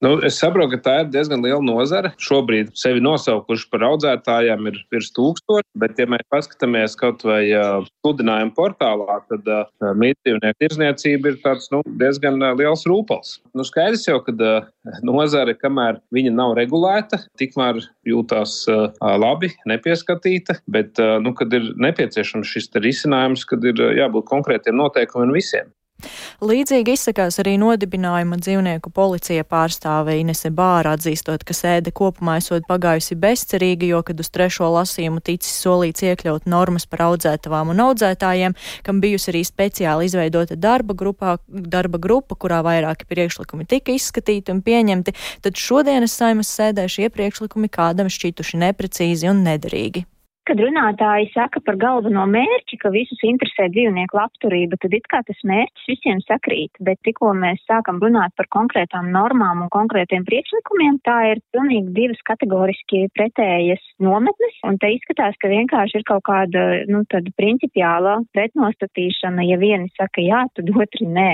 Nu, 0.00 0.14
es 0.24 0.38
saprotu, 0.40 0.72
ka 0.72 0.78
tā 0.80 0.92
ir 1.02 1.08
diezgan 1.12 1.42
liela 1.44 1.60
nozara. 1.60 2.14
Šobrīd 2.24 2.70
sevi 2.80 3.02
nosaukuši 3.04 3.66
par 3.68 3.82
audzētājiem 3.84 4.70
ir 4.70 4.78
virs 4.94 5.10
tūkstoši, 5.12 5.66
bet, 5.82 5.98
ja 6.00 6.06
mēs 6.08 6.24
paskatāmies 6.32 6.94
kaut 6.96 7.20
vai 7.28 7.42
uh, 7.52 7.84
sludinājumu 8.00 8.54
portālā, 8.56 9.18
tad 9.28 9.50
uh, 9.52 9.90
mītdzīvnieku 10.00 10.56
tirzniecība 10.64 11.34
ir 11.34 11.36
tāds 11.44 11.68
nu, 11.74 11.82
diezgan 12.00 12.40
uh, 12.40 12.54
liels 12.56 12.86
rūpals. 12.88 13.34
Nu, 13.52 13.66
skaidrs 13.68 14.06
jau, 14.08 14.16
ka 14.24 14.32
uh, 14.32 14.70
nozare, 15.04 15.52
kamēr 15.60 16.00
viņa 16.16 16.32
nav 16.32 16.54
regulēta, 16.56 17.20
tikmēr 17.40 17.82
jūtās 18.08 18.56
uh, 18.72 18.88
labi, 19.20 19.52
nepieskatīta, 19.68 20.62
bet, 20.72 20.96
uh, 20.96 21.18
nu, 21.20 21.34
kad 21.36 21.52
ir 21.52 21.74
nepieciešams 21.76 22.48
šis 22.48 22.72
risinājums, 22.80 23.44
kad 23.52 23.68
ir 23.68 23.76
uh, 23.84 23.92
jābūt 24.00 24.32
konkrētiem 24.32 24.80
noteikumiem 24.80 25.36
visiem. 25.36 25.68
Līdzīgi 26.44 26.94
izsakās 26.96 27.38
arī 27.42 27.56
nodibinājuma 27.60 28.38
dzīvnieku 28.40 28.92
policija 28.94 29.44
pārstāve 29.48 30.16
Inese 30.20 30.50
Bāra, 30.54 30.94
atzīstot, 30.96 31.44
ka 31.46 31.56
sēde 31.56 31.92
kopumā 31.96 32.38
esot 32.40 32.66
pagājusi 32.68 33.18
bezcerīgi, 33.20 33.90
jo, 33.92 34.02
kad 34.06 34.20
uz 34.20 34.30
trešo 34.32 34.70
lasījumu 34.74 35.22
ticis 35.24 35.56
solīts 35.64 36.04
iekļaut 36.06 36.48
normas 36.50 36.86
par 36.90 37.06
audzētavām 37.10 37.72
un 37.74 37.84
audzētājiem, 37.88 38.56
kam 38.86 39.02
bijusi 39.04 39.32
arī 39.34 39.44
speciāli 39.48 40.08
izveidota 40.10 40.58
darba, 40.60 40.94
grupā, 40.94 41.36
darba 41.48 42.00
grupa, 42.02 42.38
kurā 42.38 42.62
vairāki 42.66 43.08
priekšlikumi 43.10 43.68
tika 43.70 43.96
izskatīti 43.96 44.54
un 44.54 44.62
pieņemti, 44.66 45.16
tad 45.44 45.60
šodienas 45.60 46.16
saimas 46.16 46.52
sēdē 46.54 46.88
šie 46.90 47.10
priekšlikumi 47.14 47.72
kādam 47.72 48.10
šķituši 48.12 48.64
neprecīzi 48.64 49.30
un 49.30 49.44
nederīgi 49.46 50.06
kad 50.48 50.60
runātāji 50.60 51.30
saka 51.34 51.60
par 51.64 51.76
galveno 51.80 52.24
mērķi, 52.30 52.78
ka 52.82 52.92
visus 52.94 53.20
interesē 53.26 53.68
dzīvnieku 53.72 54.16
labturība, 54.16 54.78
tad 54.80 54.94
it 54.96 55.06
kā 55.12 55.20
tas 55.26 55.40
mērķis 55.46 55.88
visiem 55.92 56.22
sakrīt, 56.24 56.80
bet 56.86 57.00
tikko 57.06 57.32
mēs 57.38 57.62
sākam 57.68 58.00
runāt 58.02 58.34
par 58.38 58.48
konkrētām 58.56 59.10
normām 59.14 59.64
un 59.64 59.72
konkrētiem 59.72 60.24
priekšlikumiem, 60.28 61.00
tā 61.06 61.18
ir 61.32 61.42
pilnīgi 61.54 61.94
divas 61.96 62.22
kategoriski 62.28 63.06
pretējas 63.16 63.84
nometnes, 64.02 64.56
un 64.68 64.80
te 64.80 64.92
izskatās, 64.96 65.36
ka 65.40 65.52
vienkārši 65.52 66.00
ir 66.00 66.08
kaut 66.08 66.24
kāda, 66.28 66.66
nu, 66.90 67.04
tāda 67.10 67.32
principiāla 67.38 68.18
pretnostatīšana, 68.36 69.46
ja 69.50 69.60
vieni 69.60 69.92
saka 69.96 70.24
jā, 70.24 70.44
tad 70.56 70.72
otri 70.74 71.08
nē. 71.10 71.30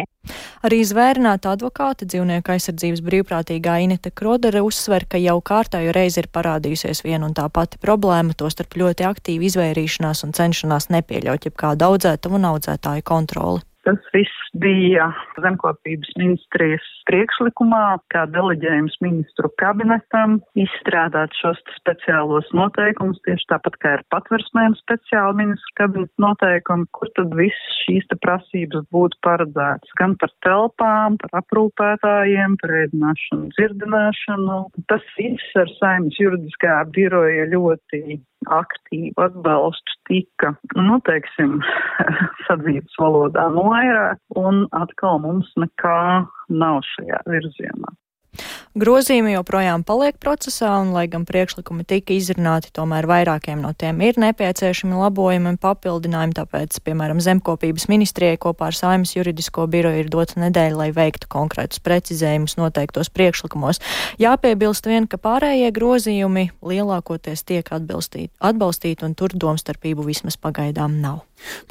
Arī 0.67 0.81
zvērināta 0.87 1.53
advokāte 1.57 2.09
dzīvnieku 2.09 2.55
aizsardzības 2.57 3.03
brīvprātīgā 3.07 3.79
Inete 3.85 4.11
Krodere 4.11 4.63
uzsver, 4.67 5.07
ka 5.11 5.21
jau 5.21 5.39
kārtējo 5.41 5.95
reizi 5.97 6.23
ir 6.23 6.31
parādījusies 6.35 7.05
viena 7.07 7.29
un 7.29 7.37
tā 7.37 7.47
pati 7.53 7.81
problēma, 7.83 8.37
tostarp 8.39 8.79
ļoti 8.79 9.07
aktīva 9.09 9.49
izvairīšanās 9.51 10.25
un 10.27 10.35
cenšanās 10.37 10.91
nepieļaut 10.95 11.49
jebkādu 11.51 11.91
audzētavu 11.91 12.41
un 12.41 12.51
audzētāju 12.55 13.07
kontroli. 13.07 13.65
Tas 13.87 14.03
viss 14.15 14.46
bija 14.61 15.09
zemkopības 15.43 16.13
ministrijas 16.19 16.85
priekšlikumā, 17.09 17.99
kā 18.13 18.25
deleģējums 18.35 18.97
ministru 19.05 19.51
kabinetam, 19.61 20.39
izstrādāt 20.59 21.35
šos 21.41 21.61
speciālos 21.77 22.49
noteikumus, 22.57 23.21
tieši 23.27 23.49
tāpat 23.53 23.79
kā 23.83 23.95
ir 23.99 24.05
patversmēm 24.15 24.77
speciāli 24.81 25.43
ministru 25.43 25.77
kabineta 25.81 26.25
noteikumi, 26.27 26.89
kur 26.97 27.13
tad 27.19 27.35
viss 27.39 27.81
šīs 27.85 28.09
te 28.11 28.19
prasības 28.23 28.87
būtu 28.95 29.21
paredzētas 29.27 29.97
gan 30.01 30.17
par 30.21 30.33
telpām, 30.47 31.19
par 31.23 31.41
aprūpētājiem, 31.43 32.59
par 32.63 32.77
ēdināšanu, 32.83 33.51
dzirdināšanu. 33.57 34.63
Tas 34.91 35.05
viss 35.19 35.61
ar 35.61 35.71
saimnes 35.79 36.19
juridiskā 36.21 36.81
biroja 36.97 37.47
ļoti 37.53 38.21
aktīvu 38.53 39.23
atbalstu 39.25 39.97
tika, 40.09 40.53
nu, 40.79 40.99
teiksim, 41.09 41.59
sadzīves 42.47 42.99
valodā 43.01 43.49
noērēt, 43.55 44.23
un 44.39 44.65
atkal 44.77 45.21
mums 45.25 45.51
nekā 45.61 46.01
nav 46.63 46.83
šajā 46.95 47.23
virzienā. 47.31 47.95
Grozījumi 48.77 49.31
joprojām 49.33 49.81
paliek 49.89 50.19
procesā, 50.21 50.69
un, 50.83 50.91
lai 50.93 51.07
gan 51.09 51.23
priekšlikumi 51.25 51.87
tika 51.89 52.13
izrunāti, 52.13 52.69
tomēr 52.77 53.07
vairākiem 53.09 53.63
no 53.65 53.71
tiem 53.73 54.03
ir 54.05 54.19
nepieciešami 54.21 54.99
labojumi 55.01 55.55
un 55.55 55.57
papildinājumi, 55.63 56.37
tāpēc, 56.37 56.77
piemēram, 56.85 57.23
zemkopības 57.25 57.89
ministrijai 57.89 58.37
kopā 58.37 58.69
ar 58.69 58.77
Saimas 58.77 59.15
juridisko 59.17 59.65
biroju 59.73 60.05
ir 60.05 60.13
dota 60.13 60.37
nedēļa, 60.45 60.77
lai 60.83 60.91
veiktu 60.93 61.33
konkrētus 61.33 61.81
precizējumus 61.81 62.59
noteiktos 62.61 63.09
priekšlikumos. 63.17 63.81
Jāpiebilst 64.21 64.93
vien, 64.93 65.09
ka 65.09 65.17
pārējie 65.25 65.73
grozījumi 65.73 66.51
lielākoties 66.61 67.49
tiek 67.49 67.73
atbalstīti, 67.73 68.35
atbalstīti 68.45 69.09
un 69.09 69.17
tur 69.17 69.33
domstarpību 69.33 70.05
vismaz 70.05 70.37
pagaidām 70.37 71.01
nav. 71.01 71.23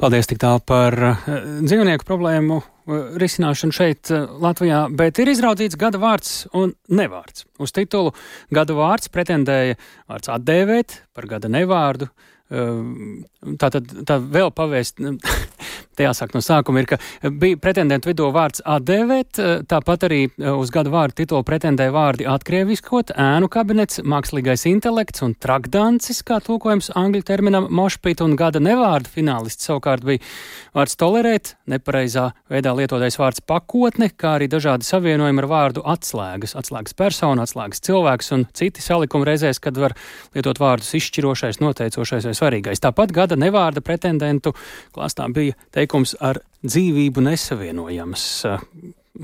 Paldies 0.02 0.26
tik 0.26 0.42
tālu 0.42 0.58
par 0.58 0.98
uh, 1.14 1.28
dzīvnieku 1.62 2.02
problēmu 2.02 2.64
risināšanu 2.86 3.74
šeit 3.74 4.12
uh, 4.14 4.28
Latvijā, 4.42 4.86
bet 4.94 5.18
ir 5.22 5.32
izraudzīts 5.32 5.78
gada 5.80 6.00
vārds 6.02 6.46
un 6.56 6.74
nevārds. 6.88 7.46
Uz 7.62 7.74
titulu 7.74 8.14
gada 8.54 8.76
vārds 8.78 9.10
pretendēja 9.12 9.78
vārds 10.08 10.32
atdēvēt 10.36 11.00
par 11.16 11.28
gada 11.30 11.50
nevārdu. 11.52 12.10
Tā 12.46 13.68
tad 13.74 13.88
tā 14.06 14.16
vēl 14.22 14.52
pavēst, 14.54 15.00
te 15.96 16.06
jāsāk 16.06 16.34
no 16.36 16.42
sākuma, 16.44 16.82
ir, 16.82 16.90
ka 16.90 17.30
bija 17.32 17.58
pretendentu 17.60 18.10
vidū 18.10 18.28
vārds 18.34 18.62
atdēvēt, 18.64 19.40
tāpat 19.70 20.06
arī 20.08 20.20
uz 20.52 20.72
gadu 20.74 20.92
vārdu 20.94 21.20
titulu 21.22 21.46
pretendēja 21.46 21.94
vārdi 21.94 22.28
atkrieviskot, 22.30 23.14
ēnu 23.16 23.48
kabinets, 23.52 24.02
mākslīgais 24.04 24.66
intelekts 24.70 25.24
un 25.26 25.34
trakdancis, 25.40 26.22
kā 26.26 26.38
tulkojums 26.44 26.92
angļu 26.96 27.24
terminam 27.26 27.68
mošpīt 27.72 28.22
un 28.24 28.36
gada 28.38 28.60
nevārdu 28.62 29.12
finālists 29.16 29.66
savukārt 29.68 30.04
bija 30.06 30.22
vārds 30.76 30.96
tolerēt, 31.00 31.54
nepareizā 31.70 32.28
veidā 32.52 32.74
lietotais 32.76 33.18
vārds 33.20 33.42
pakotne, 33.46 34.10
kā 34.12 34.36
arī 34.36 34.50
dažādi 34.52 34.86
savienojumi 34.86 35.42
ar 35.42 35.48
vārdu 35.50 35.84
atslēgas, 35.88 36.56
atslēgas 36.60 36.96
persona, 36.98 37.46
atslēgas 37.46 37.82
cilvēks 37.86 38.32
un 38.36 38.46
citi 38.56 38.84
salikumi 38.84 39.28
reizēs, 39.28 39.60
kad 39.62 39.78
var 39.80 39.96
lietot 40.36 40.60
vārdus 40.62 40.92
izšķirošais, 41.00 41.60
noteicošais 41.64 42.28
vai 42.28 42.36
svarīgais. 42.36 42.82
Tāpat 42.84 43.14
gada 43.16 43.38
nevārda 43.40 43.82
pretendentu 43.84 44.54
klāstā 44.94 45.28
bija 45.32 45.55
teikums 45.74 46.14
ar 46.20 46.40
dzīvību 46.66 47.24
nesavienojams. 47.26 48.24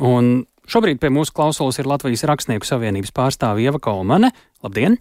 Un 0.00 0.32
šobrīd 0.70 1.00
pie 1.02 1.12
mūsu 1.12 1.34
klausulas 1.36 1.80
ir 1.80 1.88
Latvijas 1.90 2.26
Rakstnieku 2.28 2.68
savienības 2.68 3.14
pārstāve 3.16 3.64
Ieva 3.64 3.80
Kolmane. 3.82 4.32
Labdien! 4.64 4.98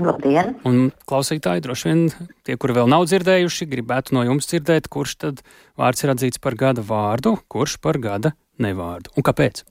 Labdien! 0.00 0.54
Un 0.68 0.92
klausītāji 1.10 1.64
droši 1.64 1.90
vien 1.90 2.06
tie, 2.46 2.56
kuri 2.60 2.78
vēl 2.78 2.88
nav 2.88 3.04
dzirdējuši, 3.10 3.68
gribētu 3.68 4.16
no 4.16 4.24
jums 4.24 4.48
dzirdēt, 4.48 4.88
kurš 4.92 5.16
tad 5.24 5.42
vārds 5.80 6.06
ir 6.06 6.14
atzīts 6.14 6.40
par 6.40 6.56
gada 6.56 6.84
vārdu, 6.86 7.36
kurš 7.52 7.76
par 7.84 8.00
gada 8.00 8.32
nevārdu 8.62 9.12
un 9.16 9.26
kāpēc? 9.26 9.64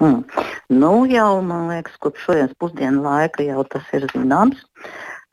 Mm. 0.00 0.22
Nu, 0.72 0.92
jau, 1.10 1.42
man 1.44 1.68
liekas, 1.68 1.96
kopš 2.00 2.28
šodienas 2.28 2.56
pusdienu 2.62 3.02
laika 3.04 3.44
jau 3.44 3.64
tas 3.68 3.88
ir 3.96 4.06
zināms. 4.14 4.62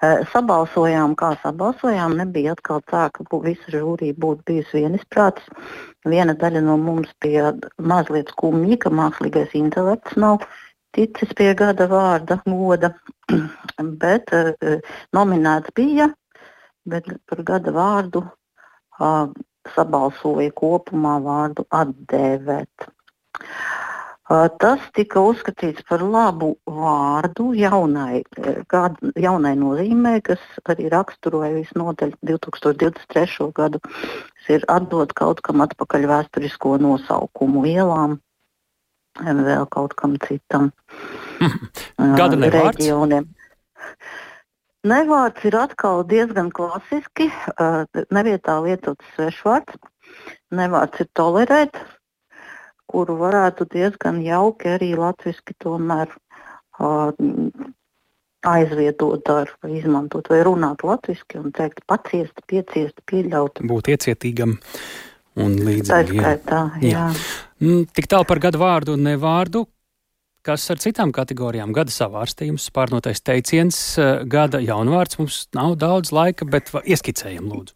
Sabalsojām, 0.04 1.16
kā 1.18 1.32
sabalsojām, 1.41 2.14
nebija 2.20 2.54
atkal 2.54 2.84
tā, 2.86 3.08
ka 3.10 3.24
visa 3.41 3.72
žūrija 3.74 4.14
būtu 4.14 4.43
bijusi 4.45 4.84
vienisprātis. 4.84 5.48
Viena 6.06 6.36
daļa 6.38 6.62
no 6.62 6.76
mums 6.78 7.10
bija 7.24 7.56
mazliet 7.82 8.30
skumja, 8.30 8.78
ka 8.78 8.91
mākslīgais 8.93 9.56
intelekts 9.58 10.14
nav 10.16 10.45
ticis 10.93 11.34
pie 11.34 11.50
gada 11.58 11.88
vārda 11.89 12.38
goda, 12.45 12.93
bet 14.04 14.30
nominēts 15.18 15.74
bija, 15.74 16.12
bet 16.86 17.10
par 17.26 17.41
gada 17.50 17.74
vārdu 17.74 18.22
sabalsoja 19.74 20.54
kopumā 20.62 21.18
vārdu 21.26 21.66
atdēvēt. 21.74 22.88
Tas 24.28 24.84
tika 24.91 25.21
uzskatīts 25.23 25.86
par 25.88 26.01
labu 26.03 26.49
vārdu 26.67 27.53
jaunai, 27.55 28.25
kāda, 28.67 29.11
jaunai 29.15 29.53
nozīmē, 29.55 30.17
kas 30.25 30.43
arī 30.67 30.89
raksturoja 30.91 31.53
visnotaļ 31.55 32.11
2023. 32.28 33.47
gadu. 33.55 33.80
Tas 33.80 34.51
ir 34.51 34.67
atdot 34.67 35.15
kaut 35.15 35.39
kam 35.47 35.63
atpakaļ 35.63 36.09
vēsturisko 36.11 36.75
nosaukumu 36.84 37.63
ielām, 37.71 38.19
vēl 39.23 39.65
kaut 39.71 39.95
kam 39.95 40.19
citam. 40.28 40.73
Gada 42.19 42.36
nevārds? 42.36 42.84
Nevārds 44.88 45.43
ir 45.47 45.55
atkal 45.55 46.03
diezgan 46.07 46.51
klasiski, 46.51 47.32
nevietā 48.11 48.59
lietots 48.63 49.07
svešvārds. 49.15 49.80
Nevārds 50.55 50.99
ir 51.03 51.07
tolerēt, 51.15 51.80
kuru 52.88 53.17
varētu 53.19 53.67
diezgan 53.73 54.21
jauki 54.25 54.71
arī 54.77 54.93
latviešu 54.97 55.55
tomēr 55.63 56.11
uh, 56.79 57.11
aizvietot 58.47 59.29
ar, 59.33 59.51
izmantot, 59.67 60.29
vai 60.31 60.41
runāt 60.45 60.83
latviešu 60.85 61.41
un 61.41 61.53
teikt, 61.55 61.83
paciest, 61.89 62.43
pieciest, 62.47 63.01
pieļaut. 63.09 63.63
Būt 63.67 63.91
iecietīgam 63.95 64.57
un 65.38 65.57
līdzīgi. 65.67 66.21
Tā 66.21 66.35
ir 66.35 66.45
tā, 66.45 66.61
jā. 66.81 66.91
jā. 66.93 67.07
Mm, 67.63 67.88
tik 67.97 68.09
tālu 68.11 68.27
par 68.29 68.41
gadu 68.43 68.61
vārdu 68.61 68.95
un 68.97 69.03
nevārdu. 69.09 69.65
kas 70.47 70.69
ar 70.71 70.79
citām 70.79 71.11
kategorijām? 71.11 71.73
Gada 71.75 71.91
savārstījums, 71.91 72.69
pārnotais 72.71 73.19
teiciens, 73.19 73.99
gada 74.31 74.61
jaunvārds. 74.63 75.19
Mums 75.19 75.41
nav 75.57 75.75
daudz 75.75 76.13
laika, 76.15 76.45
bet 76.45 76.71
ieskicējam, 76.85 77.49
lūdzu. 77.51 77.75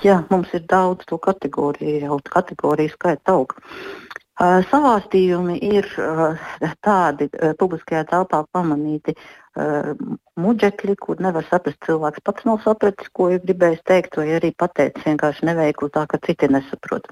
Jā, 0.00 0.22
mums 0.30 0.48
ir 0.54 0.62
daudz 0.70 1.04
to 1.10 1.18
kategoriju, 1.18 2.06
jau 2.06 2.20
kategoriju 2.30 2.94
skaita 2.94 3.34
aug. 3.34 3.52
Uh, 3.52 4.03
savāstījumi 4.40 5.60
ir 5.62 5.86
uh, 6.02 6.40
tādi 6.82 7.28
uh, 7.30 7.52
publiskajā 7.58 8.04
telpā 8.10 8.44
pamanīti 8.52 9.16
muģekļi, 9.54 10.96
kur 10.98 11.20
nevar 11.22 11.44
saprast, 11.46 11.78
cilvēks 11.86 12.24
pats 12.26 12.42
nav 12.42 12.56
sapratis, 12.64 13.06
ko 13.14 13.28
ir 13.30 13.38
gribējis 13.44 13.84
teikt, 13.86 14.16
vai 14.18 14.32
arī 14.34 14.48
pateicis 14.50 15.06
vienkārši 15.06 15.46
neveikli 15.46 15.92
tā, 15.94 16.02
ka 16.10 16.18
citi 16.26 16.48
nesaprot. 16.50 17.06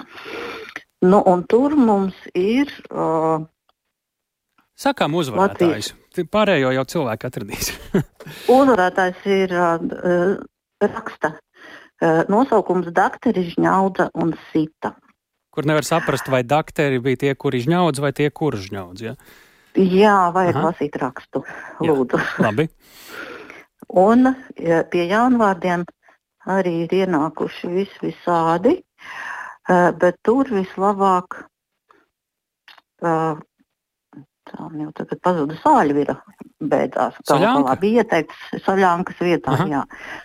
Nu, 1.06 1.20
un 1.22 1.44
tur 1.46 1.76
mums 1.78 2.18
ir. 2.34 2.66
Sakām 4.74 5.14
uzvarētājs. 5.20 5.92
Latvijas. 5.94 6.26
Pārējo 6.34 6.74
jau 6.74 6.84
cilvēku 6.96 7.30
atradīs. 7.30 7.70
uzvarētājs 8.58 9.22
ir 9.38 9.54
raksta 10.82 11.36
nosaukums 12.26 12.90
Dakteris 12.90 13.54
Žņauda 13.54 14.10
un 14.18 14.34
Sita 14.50 14.96
kur 15.52 15.68
nevar 15.68 15.86
saprast, 15.86 16.30
vai 16.32 16.42
dakteri 16.48 17.00
bija 17.04 17.20
tie, 17.24 17.32
kuri 17.38 17.62
žņaudz, 17.64 18.02
vai 18.02 18.12
tie, 18.16 18.28
kuri 18.32 18.60
žņaudz. 18.64 19.04
Ja? 19.04 19.16
Jā, 19.76 20.16
vajag 20.34 20.58
Aha. 20.58 20.64
lasīt 20.70 20.98
rakstu. 21.00 21.44
Lūdzu. 21.84 22.20
Jā, 22.20 22.46
labi. 22.46 22.68
Un 24.02 24.32
pie 24.56 25.06
jaunvārdiem 25.10 25.84
arī 26.52 26.74
ir 26.86 26.94
ienākuši 27.02 27.72
vis 27.72 27.94
visādi, 28.02 28.78
bet 29.68 30.20
tur 30.24 30.48
vislabāk 30.52 31.42
Tā 33.02 34.66
jau 34.78 34.90
tagad 34.98 35.20
pazuda 35.22 35.56
sāļvira 35.62 36.16
beidzās. 36.70 37.16
Tā 37.28 37.38
bija 37.80 38.02
ieteikts 38.02 38.62
saļānkas 38.66 39.20
vietā. 39.22 39.54
Aha. 39.56 39.66
Jā. 39.70 39.82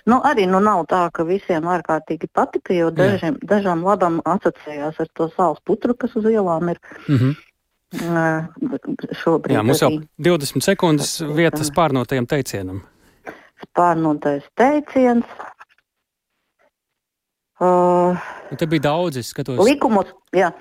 Nu, 0.10 0.20
arī 0.26 0.48
nu, 0.50 0.62
nav 0.64 0.86
tā, 0.92 1.08
ka 1.14 1.26
visiem 1.28 1.68
ārkārtīgi 1.70 2.30
patika, 2.34 2.76
jo 2.76 2.92
dažiem, 2.94 3.40
dažām 3.48 3.84
labam 3.88 4.22
asociējās 4.26 5.02
ar 5.04 5.12
to 5.18 5.30
sāls 5.36 5.62
putru, 5.66 5.96
kas 5.98 6.16
uz 6.20 6.30
ielām 6.30 6.74
ir. 6.74 6.82
Mm 7.08 7.18
-hmm. 7.18 7.36
Šobrīd 9.16 9.56
Jā, 9.56 9.64
mums 9.64 9.82
jau 9.82 9.92
20 10.20 10.62
sekundes 10.62 11.22
vietas 11.22 11.72
pārnotajam 11.72 12.28
teicienam. 12.28 12.82
Pārnotais 13.76 14.44
teiciens. 14.60 15.24
Uh, 17.58 18.14
nu, 18.52 18.58
te 18.60 18.68
bija 18.68 18.82
daudz, 18.92 19.18
es 19.18 19.32
skatos. 19.32 19.58
Likumus, 19.66 20.12
jā, 20.36 20.52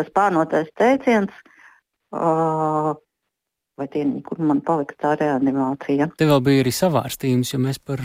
spārnotais 0.00 0.70
teiciens. 0.78 1.34
Uh, 2.14 2.94
vai 3.78 3.86
tie, 3.92 4.02
kur 4.26 4.40
man 4.42 4.60
palika 4.64 4.96
tā 4.98 5.14
reanimācija. 5.20 6.10
Te 6.18 6.26
vēl 6.28 6.42
bija 6.44 6.64
arī 6.64 6.72
savārstījums, 6.74 7.52
ja 7.54 7.60
mēs, 7.62 7.78
par, 7.78 8.02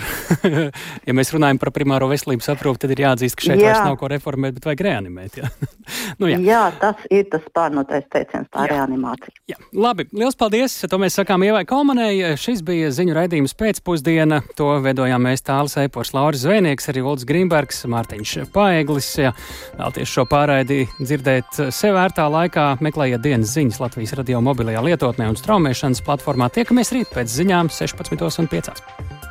ja 1.07 1.15
mēs 1.17 1.33
runājam 1.33 1.59
par 1.61 1.73
primāro 1.75 2.09
veselības 2.11 2.51
aprūpi, 2.53 2.83
tad 2.83 2.93
ir 2.93 3.03
jāatzīst, 3.07 3.37
ka 3.39 3.47
šeit 3.47 3.61
jā. 3.61 3.71
vairs 3.71 3.87
nav 3.87 3.97
ko 4.01 4.09
reformēt, 4.11 4.57
bet 4.57 4.67
vajag 4.69 4.83
reanimēt. 4.87 5.39
Jā, 5.41 5.49
nu, 6.21 6.29
jā. 6.29 6.39
jā 6.45 6.61
tas 6.81 7.01
ir 7.09 7.25
tas 7.33 7.47
pārnotais 7.55 8.05
teiciens, 8.13 8.49
tā 8.53 8.67
jā. 8.67 8.75
reanimācija. 8.75 9.33
Jā. 9.49 9.59
Labi, 9.73 10.05
liels 10.13 10.37
paldies! 10.39 10.77
To 10.89 10.99
mēs 11.01 11.17
sakām 11.17 11.45
Ievai 11.47 11.65
Kalmanei. 11.69 12.35
Šis 12.39 12.61
bija 12.65 12.91
ziņu 12.93 13.17
raidījums 13.17 13.57
pēcpusdiena. 13.57 14.43
To 14.59 14.69
veidojām 14.83 15.25
mēs 15.25 15.45
tāls 15.47 15.75
Eipors 15.81 16.13
Lauris 16.13 16.45
Zvēnieks, 16.45 16.89
arī 16.93 17.01
Ulds 17.01 17.25
Grīmbergs, 17.29 17.83
Mārtiņš 17.89 18.35
Paeglis. 18.53 19.09
Ja 19.23 19.33
vēlties 19.79 20.13
šo 20.13 20.27
pārraidi 20.29 20.83
dzirdēt 20.99 21.59
sev 21.73 21.97
ērtā 21.99 22.27
laikā, 22.31 22.69
meklējiet 22.83 23.23
dienas 23.25 23.55
ziņas 23.57 23.81
Latvijas 23.81 24.15
radio 24.19 24.41
mobilajā 24.45 24.83
lietotnē 24.85 25.31
un 25.31 25.39
straumē 25.39 25.62
straumēšanas 25.63 26.03
platformā. 26.03 26.49
Tiekamies 26.51 26.91
rīt 26.91 27.13
pēc 27.13 27.31
ziņām 27.31 27.71
16.5. 27.71 29.22